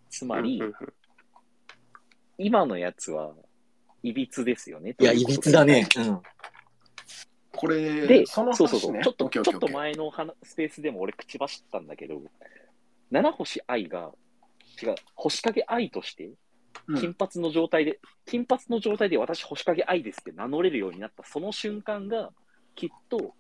[0.09, 0.63] つまり、
[2.39, 3.35] 今のやつは、
[4.03, 4.95] いびつですよね。
[4.99, 5.87] いや、いびつだね。
[5.97, 6.21] うん。
[7.53, 12.23] これ、で、その話、ね、そうそうそう、ちょっと、ちょっと前の話スペースでも俺口走ったんだけど、
[13.11, 14.13] 七星愛が、
[14.83, 16.35] 違う、星影愛として、うん
[16.95, 22.31] 金髪の状態で、金髪の状態で私星影愛ですって名乗れるようになったその瞬間が、
[22.75, 23.35] きっと、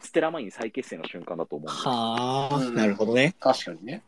[0.00, 3.34] ステラマイン再結成の瞬間だと思うんですよはあ、うんなるほどね。
[3.40, 4.02] 確かにね。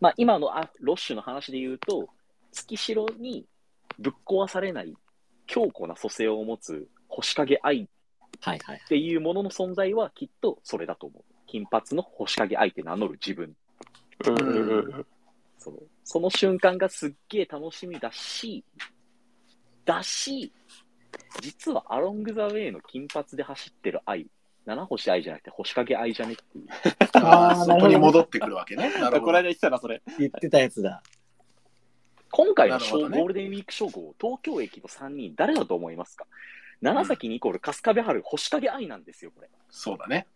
[0.00, 2.08] まあ、今のあロッシュの話で言うと、
[2.52, 3.46] 月城に
[3.98, 4.94] ぶっ壊されない
[5.46, 7.88] 強固な蘇生を持つ星影愛
[8.40, 8.80] はいはい。
[8.82, 11.22] っていうものの存在はきっとそれだと思う。
[11.46, 13.54] 金髪の星影愛って名乗る自分。
[14.26, 15.06] うんうんうんうん
[16.12, 18.64] その瞬間がすっげえ楽しみだし、
[19.84, 20.52] だし、
[21.40, 24.26] 実はアロング・ザ・ウェイの金髪で走ってる愛、
[24.66, 26.66] 七星愛じゃなくて星影愛じゃねっていう。
[27.14, 28.90] あー そこに戻ってくるわけね。
[28.94, 30.02] なるほど この間言ってたな、それ。
[30.18, 31.00] 言ってたやつだ。
[32.32, 36.26] 今回のねゴールデンウィーク称号、東京駅の3人、誰だと思いますか？
[36.80, 39.48] 長崎ニコル、春日部春、星影愛なんですよ、これ。
[39.68, 40.26] そうだね。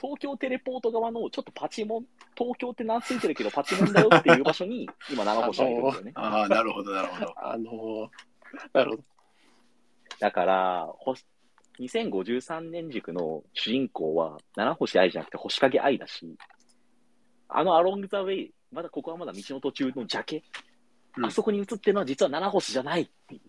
[0.00, 6.12] 東京テレポート側のちょっとパチモン、東京って名ついてるけどパチモンだよっていう場所に、 今、長星愛いるんですよね。
[6.14, 7.34] ああ、なるほど、なるほど。
[7.36, 8.08] あのー、
[8.72, 9.04] なるほど。
[10.18, 11.14] だから、ほ
[11.78, 16.34] 2053年軸の主人公は、七星愛じゃなくて星影愛だし、
[17.48, 20.42] あのアロング・ザ・ウェイ、まだここはまだ道の途中のジャケ、
[21.16, 23.40] うんあそこに映ってるのは実は七星じゃないっていう。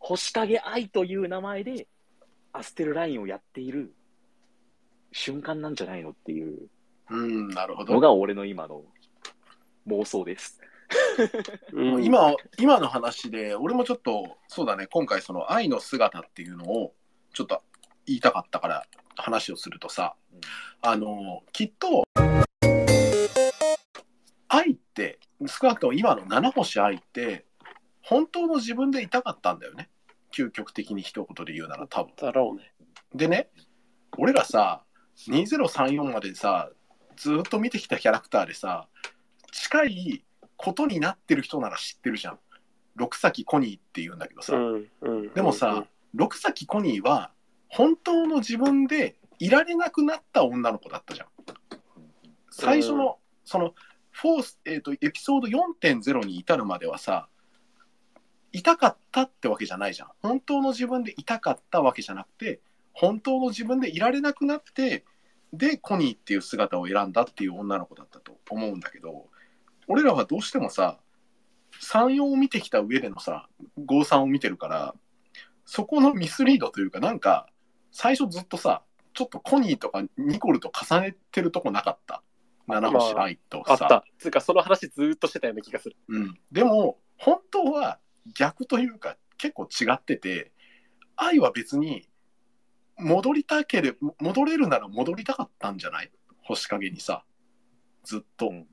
[0.00, 1.86] 星影愛という名前で、
[2.52, 3.94] アステルラインをやっている
[5.16, 6.68] 瞬間なんじゃないのっていう
[7.10, 8.00] うん、なるほのど。
[8.00, 8.82] が俺の今の
[9.88, 10.60] 妄想です。
[11.72, 16.92] うん、今、今の話で、俺もちょっと、そうだね、今回その愛の姿っていうのを、
[17.32, 17.62] ちょっと
[18.04, 18.86] 言いたかったから
[19.16, 20.40] 話をするとさ、うん
[20.82, 22.04] あの、きっと、
[24.48, 27.46] 愛って、少なくとも今の七星愛って、
[28.02, 29.88] 本当の自分でいたかったんだよね。
[30.32, 32.12] 究極的に一言で言うなら多分。
[32.16, 32.72] だろうね。
[33.14, 33.48] でね、
[34.18, 34.82] 俺らさ、
[35.28, 36.70] 2034までさ、
[37.16, 38.88] ずっと見てきたキャラクターでさ、
[39.52, 40.24] 近い
[40.56, 42.38] ことになってる人なら知ってるじゃん。
[42.94, 47.30] 六崎コニーって言うんだけどさ、うんうん、でもさ、六崎コニーは
[47.68, 51.28] 本当の自分でいられなくなった女の子だったじゃん。
[52.50, 53.74] 最初の、その
[54.10, 57.28] フォース、えー、とエピソード4.0に至るまではさ
[58.50, 60.08] 痛かったってわけじゃないじゃん。
[60.22, 62.60] 本当の自分で痛かったわけじゃなくて
[62.98, 65.04] 本当の自分でいられなくなって
[65.52, 69.26] でコニーっていう姿を選んだっていう女の子だったと思うんだけど
[69.86, 70.98] 俺らはどうしてもさ
[71.82, 74.94] 34を見てきた上でのさ53を見てるから
[75.66, 77.46] そこのミスリードというかなんか
[77.92, 78.82] 最初ずっとさ
[79.12, 82.22] ちょっとコニーとかニコルと重ねてるとこなかった
[82.66, 84.04] 七星愛とさ、あった。
[84.18, 85.96] つうか、その話ずーっとしてたような気がする。
[86.08, 88.00] うん、でも本当は
[88.34, 90.50] 逆というか結構違ってて
[91.14, 92.08] 愛は別に
[92.98, 96.10] 戻りたければ戻れるなら戻りたかったんじゃない？
[96.42, 97.24] 星影にさ
[98.04, 98.48] ずっと。
[98.48, 98.66] うん。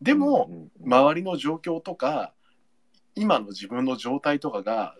[0.00, 2.32] でも、うんうん周りの状況とか
[3.14, 4.96] 今の自分の状態とかが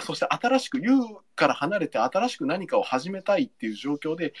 [0.00, 4.32] そして新しく YOU から離れて新しく何かを始めたいっていう状況で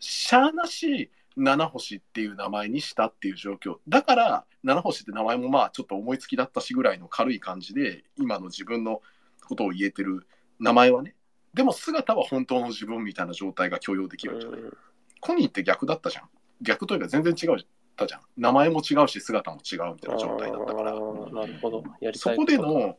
[0.00, 3.76] しゃーなし七星っていう名前にしたっていう状況。
[3.88, 9.02] だから七星って名前もまあちょっと思いつきだったしぐらいの軽い感じで今の自分の
[9.46, 10.26] ことを言えてる
[10.58, 11.14] 名前はね
[11.56, 14.60] でも姿は本当の自分みたいな状態が許容できるんじゃない、
[15.20, 16.28] コニーって逆だったじゃん。
[16.60, 17.64] 逆というか全然違うっ
[17.96, 18.20] たじゃん。
[18.36, 20.92] 名前も違うし姿も違うみたいな状態だったから。
[22.14, 22.98] そこでの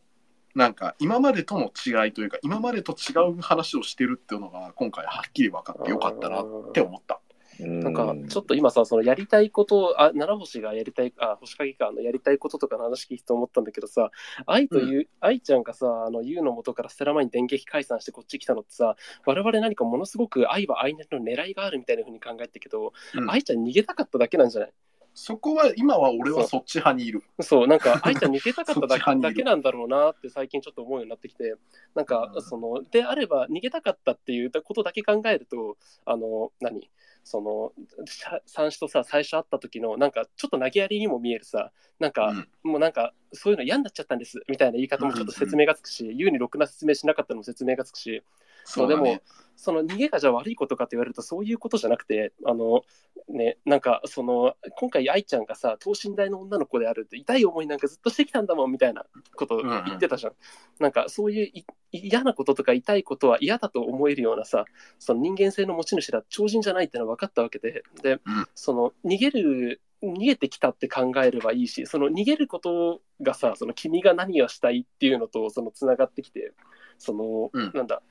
[0.55, 7.21] なんか今までとの違いというか今までと違う話をしてるっていうのが今回はっきり分かってよかったなって思った。
[7.59, 14.11] なんかちょっと今さそのやりたいことあ七星がやりたいあ星影かのやりたいこととかの話聞いて思ったんだけどさ
[14.45, 18.95] 愛という、愛ちゃんがさあの YOU の元からステラマイン電撃解散してこっち来たのってさ
[19.25, 23.29] 我々何かものすごく愛は愛なりの狙いがあるみたいな風に考えてるけど、うん。
[23.29, 24.71] 愛ちゃん逃げたかっただけなんじゃない？
[25.19, 27.23] そこは今は俺はそっち派にいる。
[27.41, 31.55] そうなんか 愛ちゃん逃げたかっただそっち派にいるだけなんだろうなって最近ちょっと思うようになってきて
[31.95, 32.41] なんか、うん。
[32.43, 36.87] そのであれば逃げたかったっていうことだけ考えるとあの何？
[37.23, 37.73] その
[38.05, 42.33] さ三子とさ最初会った時のなんかちょっと投げやりにも見えるさなんか、う
[42.67, 42.71] ん。
[42.71, 48.21] もうなんかそういうの嫌になっちゃったんですみたいな言い方もちょっと説明がつくし、言うにろくな説明しなかったのも説明がつくし
[48.67, 49.21] そうでも
[49.55, 52.83] その逃げがじゃあ悪いことかって言われるとそういうことじゃなくてあの
[53.27, 59.05] ねなんかその今回愛ちゃんがさ等身大の女の子であるって痛い思いなんかずっとしてきたんだもんみたいな
[59.35, 60.33] こと言ってたじゃん、
[60.79, 64.65] なんかそういうい嫌なこととか痛いことは嫌だと思えるようなさ
[64.99, 67.83] その人間性の持ち主だ超人じゃないってのは分かったわけで。
[68.03, 68.47] で、うん。
[68.53, 76.53] その逃げる逃げてきたって考えればいいしその逃げることがさその君が何をしたいっていうのとそのつながってきて
[76.99, 77.71] その、うん。
[77.73, 78.03] なんだ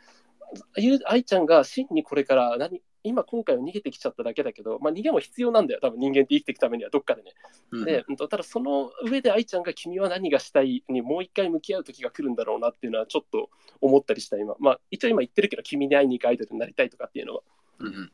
[0.77, 7.33] ゆ愛ちゃんが真にこれから何今今回は逃げてきちゃっただけだけど、まあ、逃げも必要なんだよ多分人間って生きていくためにはどっかでね。
[7.71, 14.57] うんで、うんとただその上で愛ちゃんが君は何がしたいにもう一回向き合う時が来るんだろうなっていうのはちょっと思ったりした今。
[14.59, 17.43] まあ一応今言ってるけど君に会いに行くアイドルになりたいとかっていうのは。
[17.79, 18.13] うんうん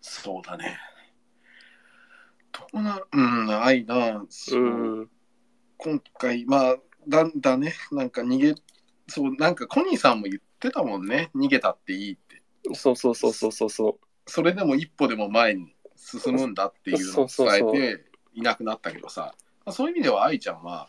[0.00, 0.78] そうだね。
[2.52, 4.66] どうなるうん、愛な、そうう
[5.02, 5.10] ん
[5.76, 6.76] 今回、まあ、
[7.06, 8.54] だんだね、なんか逃げ、
[9.06, 12.42] そう、なんかコニーさんも言ってたもんね、逃げたっていいって。
[12.74, 14.06] そうそうそうそうそうそう。
[14.26, 18.04] それでも一歩でも前に進むんだっていうのを伝えて
[18.34, 19.34] いなくなったけどさ、
[19.64, 20.88] まあそういう意味では愛ちゃんは、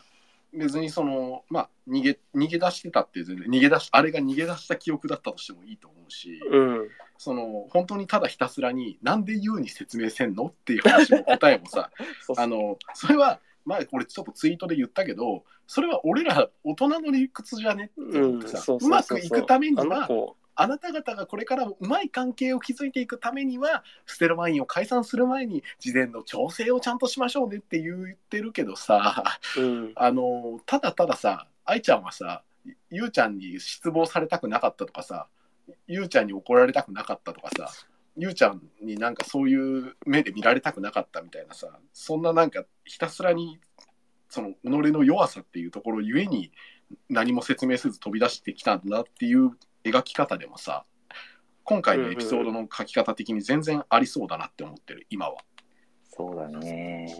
[0.52, 6.88] 別にその、まあ、逃げ、逃げ出してたって全然、逃げ出し、あれが逃げ出した記憶だったとしてもいいと思うし、うん。
[7.18, 11.90] その、本当にただひたすらに、なんで言うに説明せんのっていう話も答えもさ、
[12.36, 17.90] あの、それは、前これちょっとツイートで言ったけど、それは俺ら大人の理屈じゃね？
[18.00, 29.92] って思ってさ、うまくいくためには、子あなた方がこれからうまい関係を築いていくためには、ステロマインを解散する前に、事前の調整をちゃんとしましょうねって言ってるけどさ、うん。
[29.94, 32.42] あの、ただたださ、愛ちゃんはさ、
[32.90, 35.28] ゆうちゃんに失望されたくなかったとかさ、
[35.86, 37.70] ゆうちゃんに怒られたくなかったとかさ、
[38.20, 43.58] ゆうちゃんになんかそういう目で見られたくなかったみたいなさ、そんななんかひたすらに、
[44.28, 46.52] その己の弱さっていうところゆえに
[47.08, 49.52] 何も説明せず飛び出してきたんだっていう
[49.84, 50.84] 描き方でもさ、
[51.64, 55.36] 今回のエピソードの書き方的に全然ありそうだなって思ってる、今は。
[56.04, 57.16] そうだね。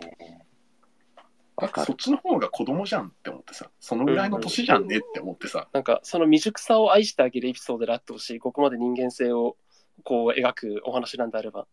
[1.56, 1.86] わかる。
[1.86, 8.40] そっちの方が子供じゃんって思ってさ、そのぐらいの年じゃんねって思ってさ、なんかその未熟さを愛してあげるエピソードであってほしい。
[8.40, 9.56] ここまで人間性を
[10.02, 11.66] こう描くお話なんであれば。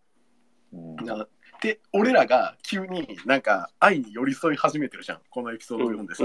[0.74, 0.96] うん。
[1.06, 1.28] な
[1.62, 5.20] で俺らが急になんか愛に寄り添い始めてるじゃん。
[5.30, 6.24] このエピソードを読んでさ、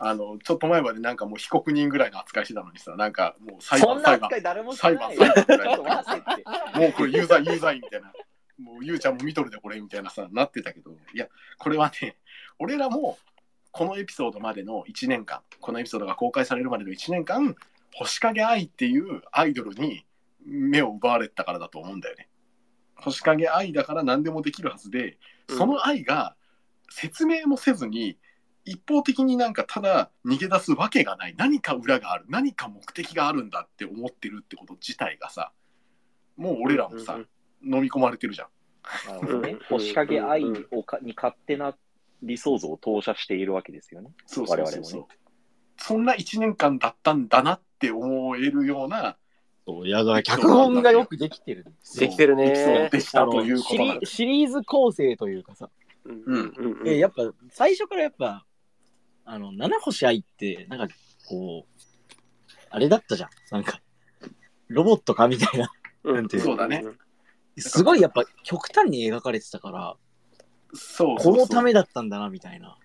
[0.00, 2.94] あのちょっと前までなんかもう被告人ぐらいの扱いしてたのにさ。
[2.96, 4.76] なんかもう裁判裁判裁判。
[4.76, 6.20] 裁判ぐらいちょっと待って。
[6.20, 6.36] っ
[6.72, 6.78] て。
[6.78, 8.12] もうこれ有罪有罪みたいな。
[8.58, 10.92] もうゆうちゃんも見とるでこれみたいなさなってたけど。
[11.14, 12.16] いやこれはね
[12.58, 13.18] 俺らも
[13.70, 17.54] このエピソードまでの1年間このエピソードが公開されるまでの1年間
[17.94, 20.04] 星影愛っていうアイドルに
[20.48, 22.28] 目を奪われてたからだと思うんだよね。
[22.96, 25.18] 星影愛だから何でもできるはずで
[25.48, 26.34] その愛が
[26.90, 28.18] 説明もせずに
[28.64, 35.52] 一方的になんかただ逃げ出すわけがない何か裏がある何か目的があるんだって思ってるってこと自体がさ
[36.36, 37.28] もう俺らもさ、うん
[37.62, 38.48] 飲み込まれてるじゃん。
[39.06, 39.56] なるほどね。
[39.68, 41.76] 星影愛をかに勝手な
[42.22, 44.12] 理想像を投射しているわけですよね。
[44.26, 45.06] そうそうそう我々そね
[45.76, 49.16] そんな1年間だったんだなって思えるような
[49.68, 52.08] そういや、だから脚本がよくできてるんですよ。
[52.08, 55.68] できてるねエピソードでしたというこシとなんリシリーズ構成というかさ、
[56.04, 58.46] うんうんうんやっぱ最初からやっぱ、
[59.26, 60.94] あの、七星愛って、なんか
[61.28, 61.84] こう、
[62.70, 63.30] あれだったじゃん。
[63.50, 63.82] なんか、
[64.68, 65.70] ロボットかみたいな。
[66.04, 66.84] うんなんていうそうだね
[67.58, 69.96] すごいやっぱ極端に描かれてたから、
[70.72, 72.78] そうそうそうこのためだったんだな、みたいな。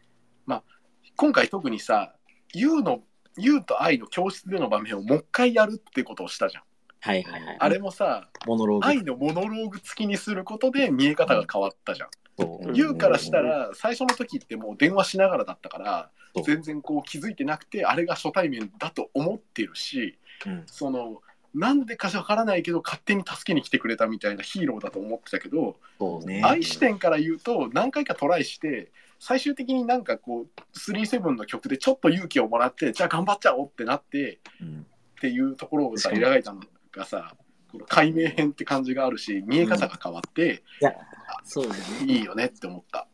[1.15, 2.15] 今回特にさ
[2.55, 3.03] YOU の
[3.37, 6.63] YOU と愛の教室での場面をもう一回やるってことをしたじゃん。
[7.03, 7.57] はいはいはい。
[7.59, 8.87] あれもさモノローグ。
[8.87, 12.09] 愛のモノローグ付きにすることで見え方が変わったじゃん。
[12.39, 21.21] そううからしたら最初の時ってもう電話しながらだったからそう全然こう気づいてなくてあれが初対面だと思ってるしうんその
[21.53, 26.41] なんでかわからないけど勝手に助けに来てくれたみたいなヒーローだと思ってたけどそうね。
[26.43, 36.61] 愛視点から言うと何回かトライして最終的になんかこう37の曲でちょっと勇気をもらってじゃあ頑張っちゃおうってなってうんっていうところをさ確かに描いたの
[36.93, 37.35] がさ
[37.71, 40.63] この解明編って感じがあるし見え方が変わって
[41.43, 41.81] そうだね。
[42.07, 43.07] いいよねって思った。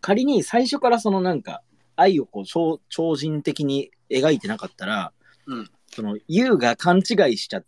[0.00, 1.62] 仮に最初からそのなんか、
[1.96, 5.12] 愛をこう超超人的に描いてなかったら、
[5.46, 7.64] うんその、優が勘違いしちゃっ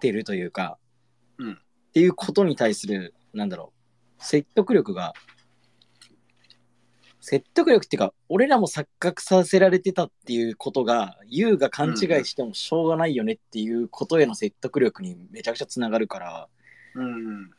[0.00, 0.78] てるというか、
[1.38, 1.56] うんっ
[1.96, 3.72] ていうことに対する、なんだろ
[4.18, 5.14] う、説得力が、
[7.28, 16.48] 説得力っていうか、俺らも錯覚させられてたっていうことが、優が勘違いしてもしょうがないよねっていうことへの説得力にめちゃくちゃつながるから、
[16.94, 17.50] うん、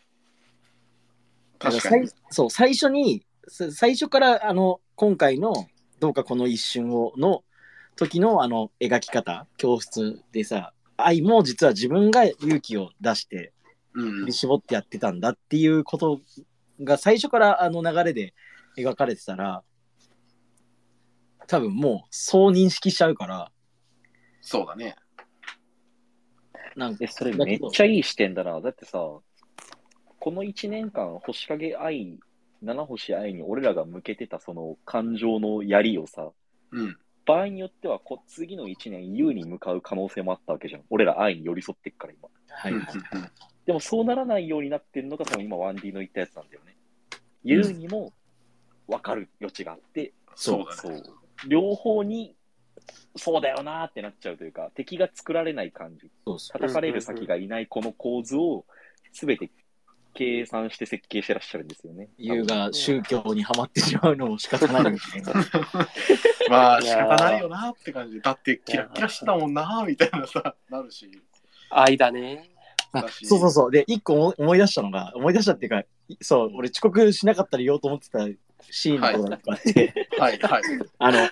[1.59, 2.07] 確かに。
[2.07, 5.53] 最そう最初にさ最初からあの今回の
[5.99, 7.43] 「どうかこの一瞬を」の
[7.97, 13.51] 時のあの描き方教室でさ愛も実は自分が勇気を出して
[13.93, 14.11] うん。
[14.21, 16.21] 振り絞ってやってたんだっていうこと
[16.81, 18.33] が最初からあの流れで
[18.77, 19.63] 描かれてたら
[21.47, 23.51] 多分もうそう認識しちゃうから
[24.49, 24.95] そうだね。
[26.77, 28.61] なんかえ、それめっちゃいい視点だな。
[28.61, 32.17] だってさ、この1年間、星影愛、
[32.61, 36.29] 七星愛に俺らが向けてたその感情の槍をさ、
[36.71, 36.97] うん。
[37.25, 40.83] 場合によってはこ次の1年、優に向かう可能性もあったわけじゃん。
[40.89, 42.29] 俺ら愛に寄り添ってっから今。
[42.47, 42.83] はいはい
[43.65, 46.77] でもそうならないようになってるのが、その今 1D の言ったやつなんだよね。
[47.43, 48.13] 優にも
[48.87, 50.97] 分かる余地があって、そうだね。
[51.03, 51.49] そう。
[51.49, 52.35] 両方に、
[53.15, 56.09] そうだよなーってなっちゃうというか、敵が作られない感じ。
[56.25, 58.65] そうそう叩かれる先がいないこの構図を、
[59.11, 59.49] すべて
[60.13, 62.09] 計算して設計してらっしゃるんですよね。
[62.17, 65.33] 優が宗教にはまってしまうのも仕方ないみたいな
[66.49, 68.21] まあ仕方ないよなって感じで。
[68.21, 71.09] だってキラッキラしてたもんなみたいなさ、なるし。
[71.69, 72.49] 愛だね。
[73.23, 75.83] そうそうそうで一個思い思い出したのが思い出したっていうか
[76.21, 78.19] そう俺遅刻しなかったら言おうと思ってた
[78.69, 80.61] シーンのことがあって、はいはい。
[80.99, 81.29] あの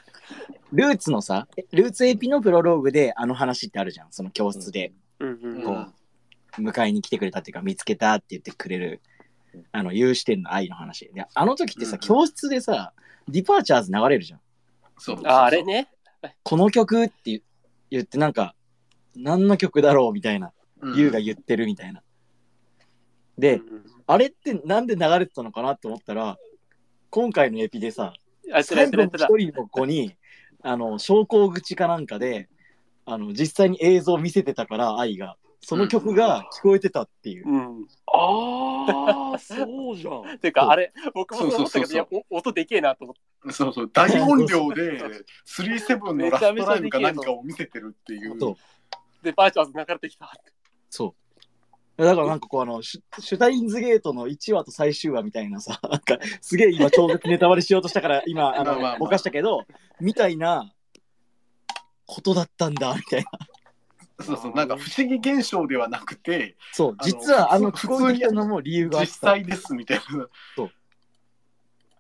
[0.74, 4.08] ルーツのさルーツエピのプロローグであの話ってあるじゃん。
[4.12, 4.94] その教室で。
[5.20, 5.94] こう
[6.62, 9.02] 迎えに来てくれたっていうか見つけたって言ってくれる
[9.72, 11.10] あの優視点の愛の話。
[11.14, 12.94] であの時ってさ、教室でさ
[13.28, 14.40] Departures 流れるじゃん。
[14.98, 15.22] そう。
[15.26, 15.64] ああれ。
[15.64, 15.90] ね。
[16.44, 17.42] この曲って言
[17.92, 18.56] 言ってなんか
[19.16, 20.52] 何の曲だろうみたいな
[20.82, 20.96] うん。
[20.96, 22.02] 優が言ってるみたいな。
[23.38, 23.86] で、うん。
[24.08, 26.38] あれってなんで流れてたのかなって思ったら
[27.16, 28.12] 今回のエピでさ
[28.52, 28.92] あ、一人
[29.54, 30.18] の子に
[30.62, 32.50] あの昇降口かなんかで
[33.06, 35.38] あの実際に映像を見せてたから愛が。
[35.62, 37.88] その曲が聞こえてたっていう、うん。
[38.06, 40.38] ああ、そうじゃん。
[40.38, 40.54] ていう。
[40.54, 42.18] か、あれ、僕もそう思ったけど、そうそうそうそう。
[42.18, 43.52] いや、お音でけえなと思って。
[43.52, 45.00] そうそう、大音量で
[45.48, 48.38] 37のラストライブか何かを見せてるっていう。
[49.24, 50.32] で、バーチャーズ流れてきた。
[50.92, 51.25] そう
[51.98, 59.66] だからなんかこうあのシュシュタインズゲートの1話と最終話みたいなさ なんかすげえ今超絶ネタバレしようとしたから今あのぼかしたけど
[60.02, 60.72] みたいな
[62.06, 63.30] ことだったんだみたいな。
[64.24, 69.28] そうそう、なんか不思議現象ではなくて、そう実はあの普通聞こえたのも理由が実た。
[69.32, 70.28] 際ですみたいな。
[70.56, 70.72] そう。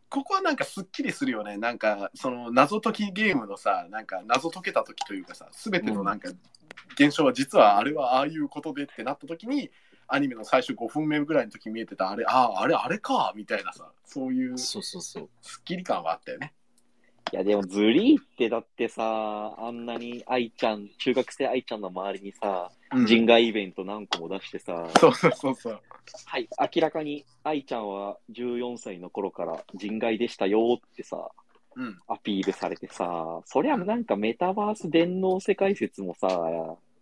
[0.09, 1.57] ここはなんかすっきりするよね。
[1.57, 6.29] なんかその謎解きゲームのさ、なんか謎解けた時というかさ、すべてのなんか
[6.97, 9.69] 現象は実はあれはああいうことでってなった時に、
[10.07, 15.27] アニメの最初5分目ぐらいの時見えてたあれ、ああ、あれあれかみたいなさ、そういうすそうそうそうっ
[15.63, 16.53] きり感はあったよね。
[17.33, 22.71] いや、でもズリーってだってさ、あんなに愛ちゃん、中学生愛ちゃんの周りにさ、
[23.05, 25.81] 人外イベント何個も出してさ、そうそうそうそう。
[26.25, 31.29] はい、明らかに愛ちゃんは14歳の頃から人外でしたよってさ、
[31.75, 31.97] うん。
[32.07, 36.27] アピールされてさ、そりゃなんかメタバース電脳世界説もさ、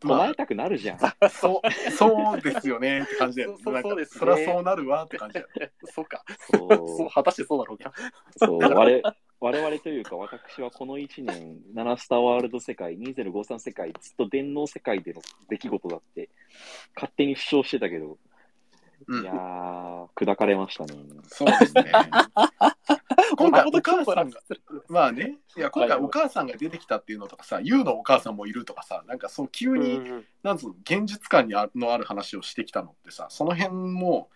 [0.03, 0.99] 唱えたくなるじゃん。
[1.29, 3.57] そう、そうですよねって感じだよね。
[3.63, 5.71] そそうですねそりゃそうなるわって感じだよね。
[5.85, 6.23] そうか。
[6.51, 7.93] そうそう、果たしてそうだろうか。
[8.37, 16.29] そう我々我々というか、私はこの1年、7スターワールド世界、2053世界、ずっと電脳世界での出来事だって、
[16.95, 18.17] 勝手に主張してたけど、
[19.07, 20.93] うんいやー、砕かれましたね。
[21.27, 21.91] そうですね。
[23.37, 24.39] 今回お母さんが、
[24.89, 34.29] まあね、いや今回はいお母さんが出てきたっていうのとかさ、ユウのお母さんもいるとかさ、なんかそう急に、うんなんつうの、現実感にあのある話をしてきたのってさ、その辺も、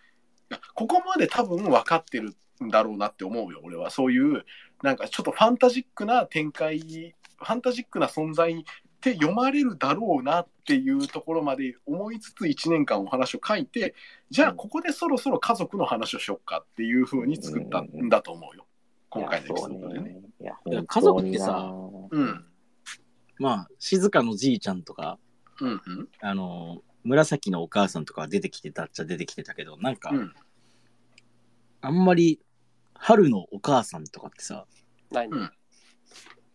[0.74, 2.34] ここまで多分分かってる
[2.64, 3.90] んだろうなって思うよ、俺は。
[3.90, 4.44] そういう、
[4.82, 13.94] なんかちょっとファンタジックな展開、ファンタジックな存在って読まれるだろうなっていうところまで思いつつ1年間お話を書いて、
[14.30, 18.66] じゃあここでそろそろ家族の話をしよっかっていうふうに作ったんだと思うよ、
[19.10, 20.20] 今回のエピソードでね。
[20.40, 21.72] いや、いや本家族ってさ
[22.10, 22.44] うん。
[23.38, 25.18] まあ静かのじいちゃんとか
[25.60, 26.08] うんうん。
[26.20, 30.34] あの紫のお母さんとかは出てきてたっちゃ出てきてたけどなんか、うん。
[31.80, 32.40] あんまり
[32.94, 34.66] 春のお母さんとかってさ
[35.10, 35.50] ないうん。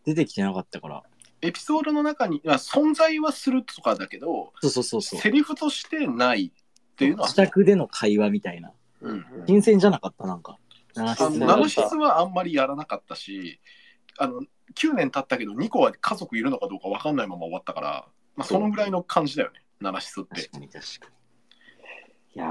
[0.06, 1.04] 出てきてなかったから。
[1.42, 5.20] エピソードの中に、まあ、存在はするとかだけど、そうそうそうそう。
[5.20, 7.28] セリフとしてないっていうのは。
[7.28, 8.72] 自宅での会話みたいな。
[9.02, 9.26] うん。
[9.48, 10.58] 新鮮じゃなかったなんか
[10.96, 13.60] ナノシスはあんまりやらなかったし
[14.18, 14.42] あの
[14.76, 20.42] 9年経ったけど2個は家族いるのかどうか分かんないまま終わったから、まあ、そのぐらいの感じだよねナナシスって。
[20.42, 21.08] 確かに確か
[22.36, 22.48] いや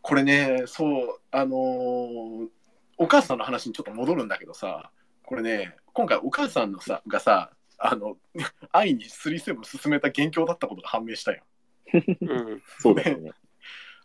[0.00, 2.48] これねそうあのー
[2.98, 4.90] お母さんの話にちょっと戻るんだけどさ
[5.24, 8.16] これね今回お母さんのさがさあの
[8.70, 11.42] 愛に37進めた元凶だったことが判明したよ。
[11.92, 12.62] うん。
[12.78, 13.32] そうだよね。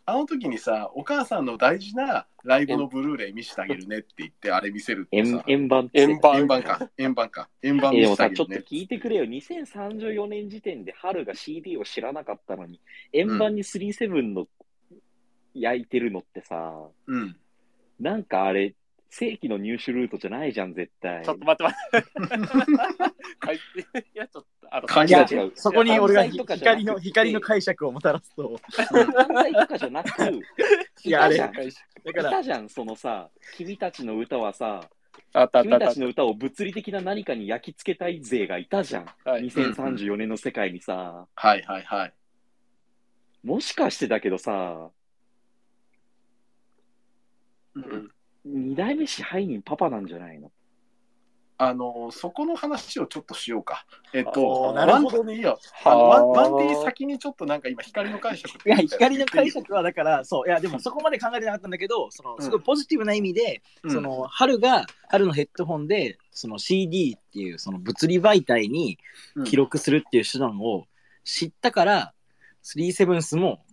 [0.08, 8.66] あの時にさ、お母さんの大事なライブのブルーレイ見せてあげるねって言って、あれ見せるって円さ、円盤円盤円盤か、円盤か、円盤見せえでもさ、ちょっとてあげるね。
[8.70, 9.24] 聞いてくれよ。
[9.26, 12.80] 2034年時点で春が CD を知らなかったのに、
[13.12, 14.48] 円盤に37の
[15.52, 16.72] 焼いてるのってさ、
[17.06, 17.36] うん。
[18.00, 18.74] なんかあれ、
[19.10, 21.24] 正規の入手ルートじゃないじゃん、絶対。
[21.24, 23.46] ちょっと待って待って。
[23.46, 23.58] はいい
[24.14, 25.52] や、ちょっと、あの、いや感じが違う。
[25.54, 30.08] そこに俺が光の光の解釈をもたらすと、犯罪とかじゃなく、
[31.04, 31.38] いやあれ。
[31.38, 31.72] だい
[32.12, 34.88] からたじゃん、そのさ、君たちの歌はさ、
[35.32, 39.06] あったあった君たちの歌を物理的な何かに焼き付けたい勢がいたじゃん。
[39.24, 39.44] はい。
[39.44, 42.14] 2034年の世界にさ、はいはいはい。
[43.42, 44.90] もしかしてだけどさ、
[47.74, 48.10] うん
[48.48, 50.50] 二代目支配人パパなんじゃないの？
[51.60, 53.84] あの、そこの話をちょっとしようか。
[54.14, 55.58] えっあと、ーなるほどワンいいよ。
[55.84, 56.26] あのはあ。
[56.26, 63.90] ワンワンディ先にちょっとなんか今、光の解釈いや光の解釈はだからそういやでもそこまで考えてなかったんだけどそのすごいポジティブな意味で、うん。
[63.90, 68.98] その春が春のヘッドホンでその CD っていうその物理媒体に
[69.34, 69.44] うん。
[69.44, 70.84] 記録するっていう手段を
[71.24, 72.12] 知ったから、
[72.62, 73.64] スリーセブンスも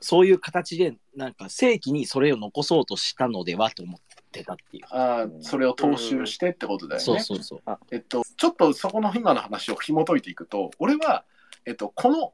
[0.00, 4.09] そういう形でなんか正規にそれを残そうとしたのではと思って
[4.44, 4.84] たっていう。
[4.90, 7.04] あーそれを踏襲してってことだよね。
[7.04, 7.78] そうそうそう。
[7.90, 11.24] えっと、ちょっとそこの今の話を紐解いていくと、俺は、
[11.66, 12.32] えっと、この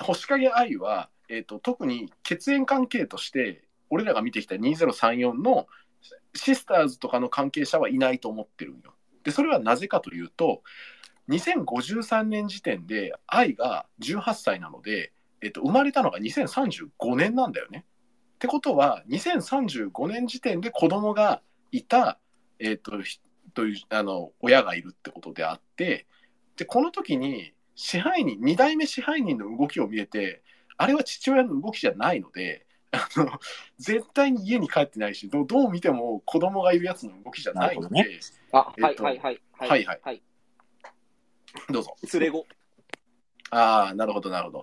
[0.00, 5.66] 星影愛は、えっと、特に血縁関係として、俺らが見てきた2034の
[6.34, 8.94] シスターズとかの関係者はいないと思ってるんよ。
[9.24, 10.62] で、それはなぜかというと、
[11.28, 17.84] 2053年時点で愛が18歳なので、えっと、生まれたのが2035年なんだよね。
[18.42, 22.18] ってことは、2035年時点で子供がいた、
[22.58, 23.20] えっと、ひ
[23.54, 26.06] というあの親がいるってことであって
[26.56, 30.42] でこの時に支配人2代目支配人の動きを見えて
[30.76, 33.30] あれは父親の動きじゃないのであの
[33.78, 38.20] 絶対に家に帰ってないしどうどう見ても子供がいるやつの動きじゃないので、なる
[38.52, 39.68] あ、えっとはいはいはい。
[39.70, 40.22] はいはいはい。
[41.70, 41.94] どうぞ。
[42.12, 42.46] 連れ子。
[43.50, 44.62] ああなるほどなるほ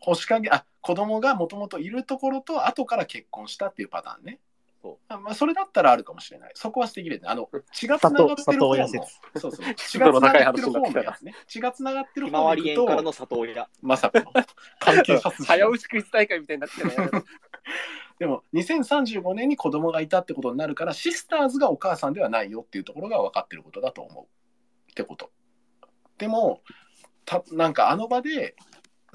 [0.00, 4.40] 星影あ子供がもともといるところと後から結婚したっていうパターンね。
[4.80, 6.52] そあまあ、それだったらあるかもしれない。
[6.54, 7.22] そこは素敵でね。
[7.24, 11.34] あの血がつながってる方の里親説そうそう血湿がつながってる方 話になってきたのやつね。
[11.48, 13.68] 血がつながってるひまわ方に行くとり園からの里親。
[13.82, 14.32] まさかの
[15.44, 17.24] 早打ちクイズ大会みたいになってるね。
[18.18, 24.24] でも2035年に子供がいたってことになるからシスターズがお母さんではないよっていうところが分かってることだと思う
[24.90, 25.30] ってこと
[26.18, 26.62] でも
[27.24, 28.56] たなんかあの場で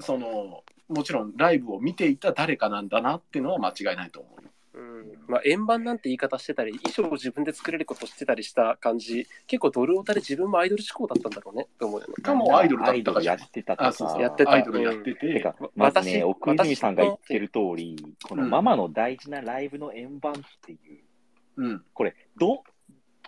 [0.00, 4.50] そのもちろんライブを見ていた誰かなんだなっていうのは間違いないと思うよ。
[4.74, 5.12] うん。
[5.28, 11.68] まあ、円盤なんて言い方してたり、衣装を自分で作れることしてたりした感じ、結構ドルオタで自分もアイドル志向だったんだろうね。
[11.78, 12.14] と思うよね。
[12.22, 13.88] かもアイドルだアイドルやったかじゃんってたとか。
[13.88, 14.22] あそうそう。
[14.22, 14.50] やってた。
[14.50, 17.96] アイドルやってて、てか、わまずね、私奥泉さんが言ってる通り、
[18.28, 21.84] このうんママの大事なライブの円盤っていう、うん。
[21.94, 22.64] これ、ど、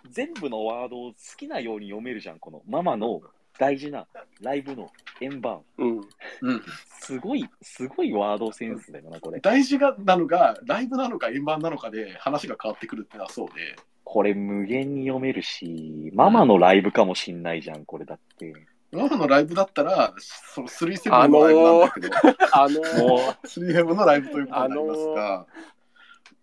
[0.09, 3.21] 全部のワードを好きなように読めるじゃん、このママの
[3.59, 4.05] 大事な
[4.41, 4.89] ライブの
[5.21, 5.61] 円盤。
[5.77, 5.97] うん。
[6.41, 6.61] うん、
[7.01, 9.39] すごい、すごいワードセンスだよな、これ。
[9.39, 18.53] 大事がなのがライブなのか円盤なのかで話が変わってくるっていうのはそうでこれ無限に読めるし、ママのライブかもしんないじゃん、これだって。
[18.91, 22.09] ママのライブだったらその37のライブなんだけど、
[22.53, 25.45] あのも37のライブということになりますが、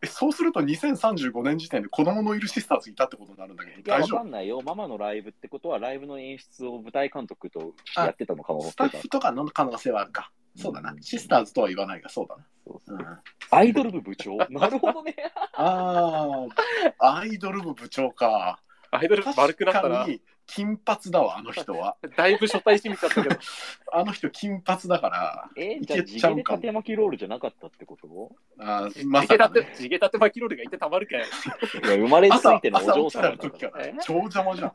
[0.05, 4.19] えそうすると2035年時点で子供のいるシスターズいたってことになるんだけどいや、わ大丈夫？
[4.19, 4.63] かんないよ。
[4.63, 8.63] ママのライブってことは、ライブの演出を舞台監督とやってたのかも。
[8.63, 10.31] スタッフとかの可能性はあるか。
[10.57, 10.93] そうだな。
[10.93, 12.99] うんシスターズとは言わないがそうだそうそう。
[12.99, 14.37] な、うん、アイドル部部長？
[14.51, 15.17] なるほどね。
[15.55, 16.47] あ
[16.99, 18.61] あアイドル部部長か。
[18.91, 19.99] アイドル丸くなったな。
[19.99, 23.37] 確かに金髪だわあの人は だいぶ初対してみちゃったけど。
[23.93, 28.35] あの人金髪だからえいじゃあ地毛でけちゃうかも縦巻きロールじゃなかったってこと？
[28.59, 31.25] あー地まさか、ね、、地毛立て巻きロールがいてたまるかよ。
[31.25, 33.95] いや、生まれつ朝いてのお嬢朝起きた様だか時からえ？
[34.03, 34.69] 超邪魔じゃん。
[34.71, 34.73] い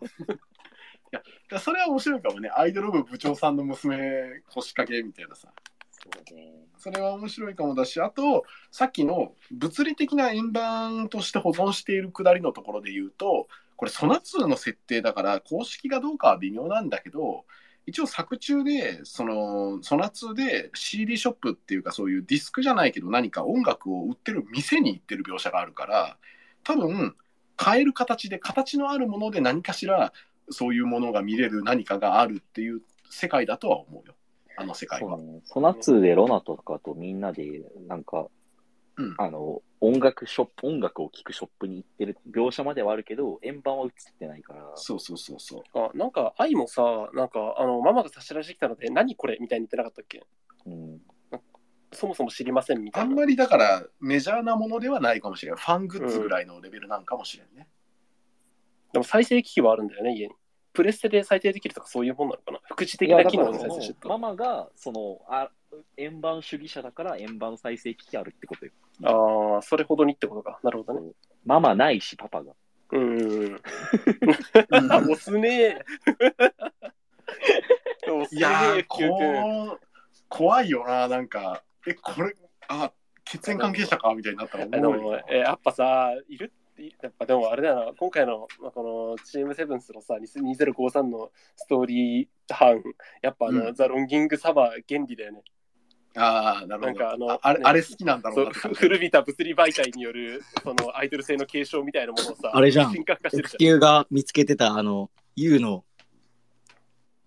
[1.11, 2.49] や、いやそれは面白いかもね。
[2.55, 5.49] アイドル部部長さんの娘、腰掛けみたいなさ。
[5.91, 6.53] そうね。
[6.77, 13.47] それは面白いかもだし、あと、さっきの物理的な円盤として保存しているくだりのところで言うと、
[13.79, 17.45] これ、ソナ2の設定だから、公式がどうかは微妙なんだけど、
[17.85, 26.17] 一応作中で、その、ソナ2で CD ショップっていうか、そういうディスクじゃないけど、何か音楽を売ってる店に行ってる描写があるから、
[26.65, 27.15] 多分、
[27.57, 30.11] 変える形で、形のあるもので何かしら、
[30.49, 34.13] そういうものが見れる何かがあるっていう世界だとは思うよ。
[34.57, 35.17] あの世界は。
[35.17, 35.41] そうね。
[35.45, 38.27] ソナ2でロナとかとみんなで、なんか、
[38.99, 44.71] うんあの、音楽ショップ、音楽を聴くショップに行ってる描写まではあるけど、円盤は映ってないから。
[44.75, 45.63] そうそうそうそう。
[45.73, 50.21] あなんか、愛もさ、なんか、あの、ママが差し出してきたので、何これみたいに言ってなかったっけ？
[50.65, 51.01] うん。
[51.91, 53.09] そもそも知りませんみたいな。
[53.09, 55.61] あんまりだからメジャーなものではないかもしれない。
[55.61, 57.67] ファングッズぐらいのレベルなんかもしれんね。
[58.91, 60.33] でも再生機器はあるんだよね、家に。
[60.71, 62.59] プレステで再生できるとかそういうもんなのかな？
[62.65, 64.07] 副次的な機能で再生して。
[64.07, 65.49] ママが、その、あ
[65.97, 68.71] 円盤主義者だから円盤再生機器あるってことよ。
[69.03, 70.59] ああ、それほどにってことか。
[70.63, 71.11] なるほどね。
[71.45, 72.53] ママないし、パパが。
[72.91, 73.61] うんうんうん。
[74.71, 75.85] うん押すねえ。
[78.07, 79.79] 押すねいやえー、、こう、
[80.27, 82.35] 怖いよな、なんか、え、これ、
[82.67, 82.91] あ、
[83.25, 84.13] 血縁関係者か？
[84.15, 92.81] みたいになったらあでも思うよ。、えやっぱさ、いるって、やっぱでもあれだよな、今回の、まあ、このチームセブンスのさ、2053のストーリー班、
[93.21, 95.43] やっぱあの、うんザ・ロンギング・サバー原理だよね。
[96.19, 96.85] ああ、なるほど。
[96.87, 98.79] なんかあのああれねあれ好きなんだろそううなって感じ。
[98.79, 105.85] ふ古びた物理媒体によるそのアイドル性の継承みたいなものをさ、あれじゃん神格化してるじ F が見つけてた、あの、U の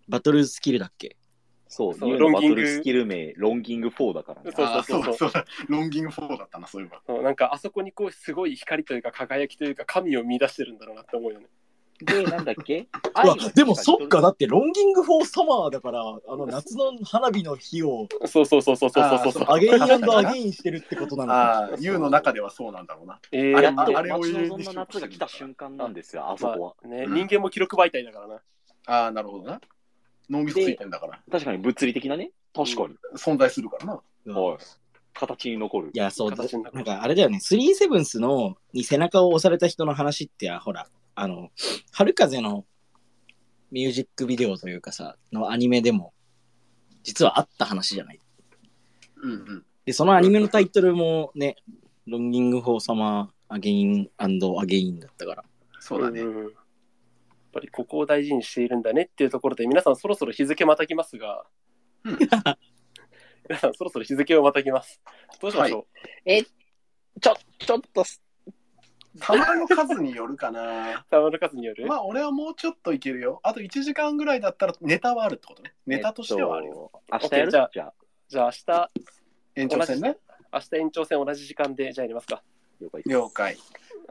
[0.08, 1.16] バトルスキルだっけ？
[1.68, 4.52] そう、そう U のバトロンギングルスキル名、ロンギング4だからね。
[4.54, 5.44] そうあーそうだそうだ。
[5.68, 6.96] ロンギング4だったな、そういえば。
[6.96, 11.46] ゃんそうなんかあそこにこうすごい光というか輝きというか神を見出してるんだろうなって思うよね。
[12.04, 12.86] で、なんだっけ？
[13.54, 19.44] でもそっか、だってロンギング・フォー・サマーだから、あの夏の花火の日をそうそうそうそうそうそうそう。
[19.46, 21.58] あアゲインアゲインしてるってことなのか。
[21.58, 23.20] ああ、U の中ではそうなんだろうな。
[23.32, 26.58] えー、あれやってあれを待ち入れて望んだ夏が来た瞬間なんですよ、あそこは。
[26.58, 28.40] まあね、うん人間も記録媒体だからな。
[28.86, 29.60] ああ、なるほどな。
[30.30, 31.20] 脳みそついてんだから。
[31.30, 32.30] 確かに物理的なね。
[32.54, 32.96] 確かに。
[33.16, 34.40] 存在するからな。
[34.40, 34.58] はい。
[35.14, 35.98] 形に残るい。
[35.98, 41.50] や、そう、形になるなんかあれだよね、スリーセブンスのに背中を押された人の話って、ほら、あの、
[41.92, 42.64] 春風の
[43.70, 46.12] ミュージックビデオというかさ、のアニメでも、
[47.02, 48.20] 実はあった話じゃない。
[49.22, 49.64] うんうん。
[49.84, 51.56] で、そのアニメのタイトルもね、
[52.06, 55.44] Longing for Summer Again Again だったから。
[55.80, 56.22] そうだね。
[56.22, 56.50] んやっ
[57.52, 61.44] ぱりここを大事にしているんだねっていうところで、皆さんそろそろ日付またぎますが、
[62.04, 62.18] うん
[63.48, 65.00] 皆さんそろそろ日付をまたぎます。
[65.40, 65.86] どうしましょ
[67.20, 68.04] ちょ、ちょっと、
[69.20, 71.00] 玉の数によるかな。
[71.00, 73.40] う玉の数による、まあ、俺はもうちょっといけるよ。
[73.42, 75.74] あと1時間ぐらいだったらネタはあるってことね。
[75.86, 76.90] ネタとしてはあるよ。
[77.12, 77.24] えっと。
[77.24, 77.50] 明日やる？
[77.50, 77.94] じゃあじゃあ、
[78.28, 78.90] じゃあ明日、
[79.56, 80.18] 延長戦ね。
[80.52, 82.42] 明日延長戦同じ時間でじゃあやりますか。
[82.80, 83.56] 了解了解。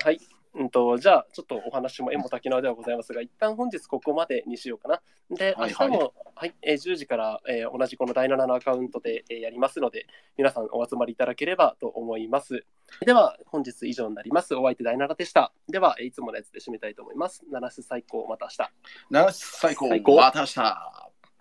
[0.03, 0.19] はい。
[0.53, 5.01] うんと、じゃあ、ちょっとお話も縁も滝縄ではございますが、一旦本日ここまでにしようかな。
[5.29, 12.65] で、明はいはい日も、はい、えー10時から、えー同じこの第7のアカウントで、えーやりますので、皆さんお集まりいただければと思います。
[13.05, 14.53] では、本日以上になります。
[14.55, 15.53] お相手第7でした。
[15.69, 17.43] では、えーいつものやつで締めたいと思います。
[17.49, 18.71] ナラス最高、また明日。
[19.09, 19.87] な最高。
[19.87, 20.61] 最高また明日。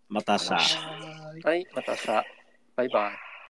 [0.09, 0.55] また明日。
[1.45, 2.07] はい、また明日。
[2.77, 3.30] バイバイ。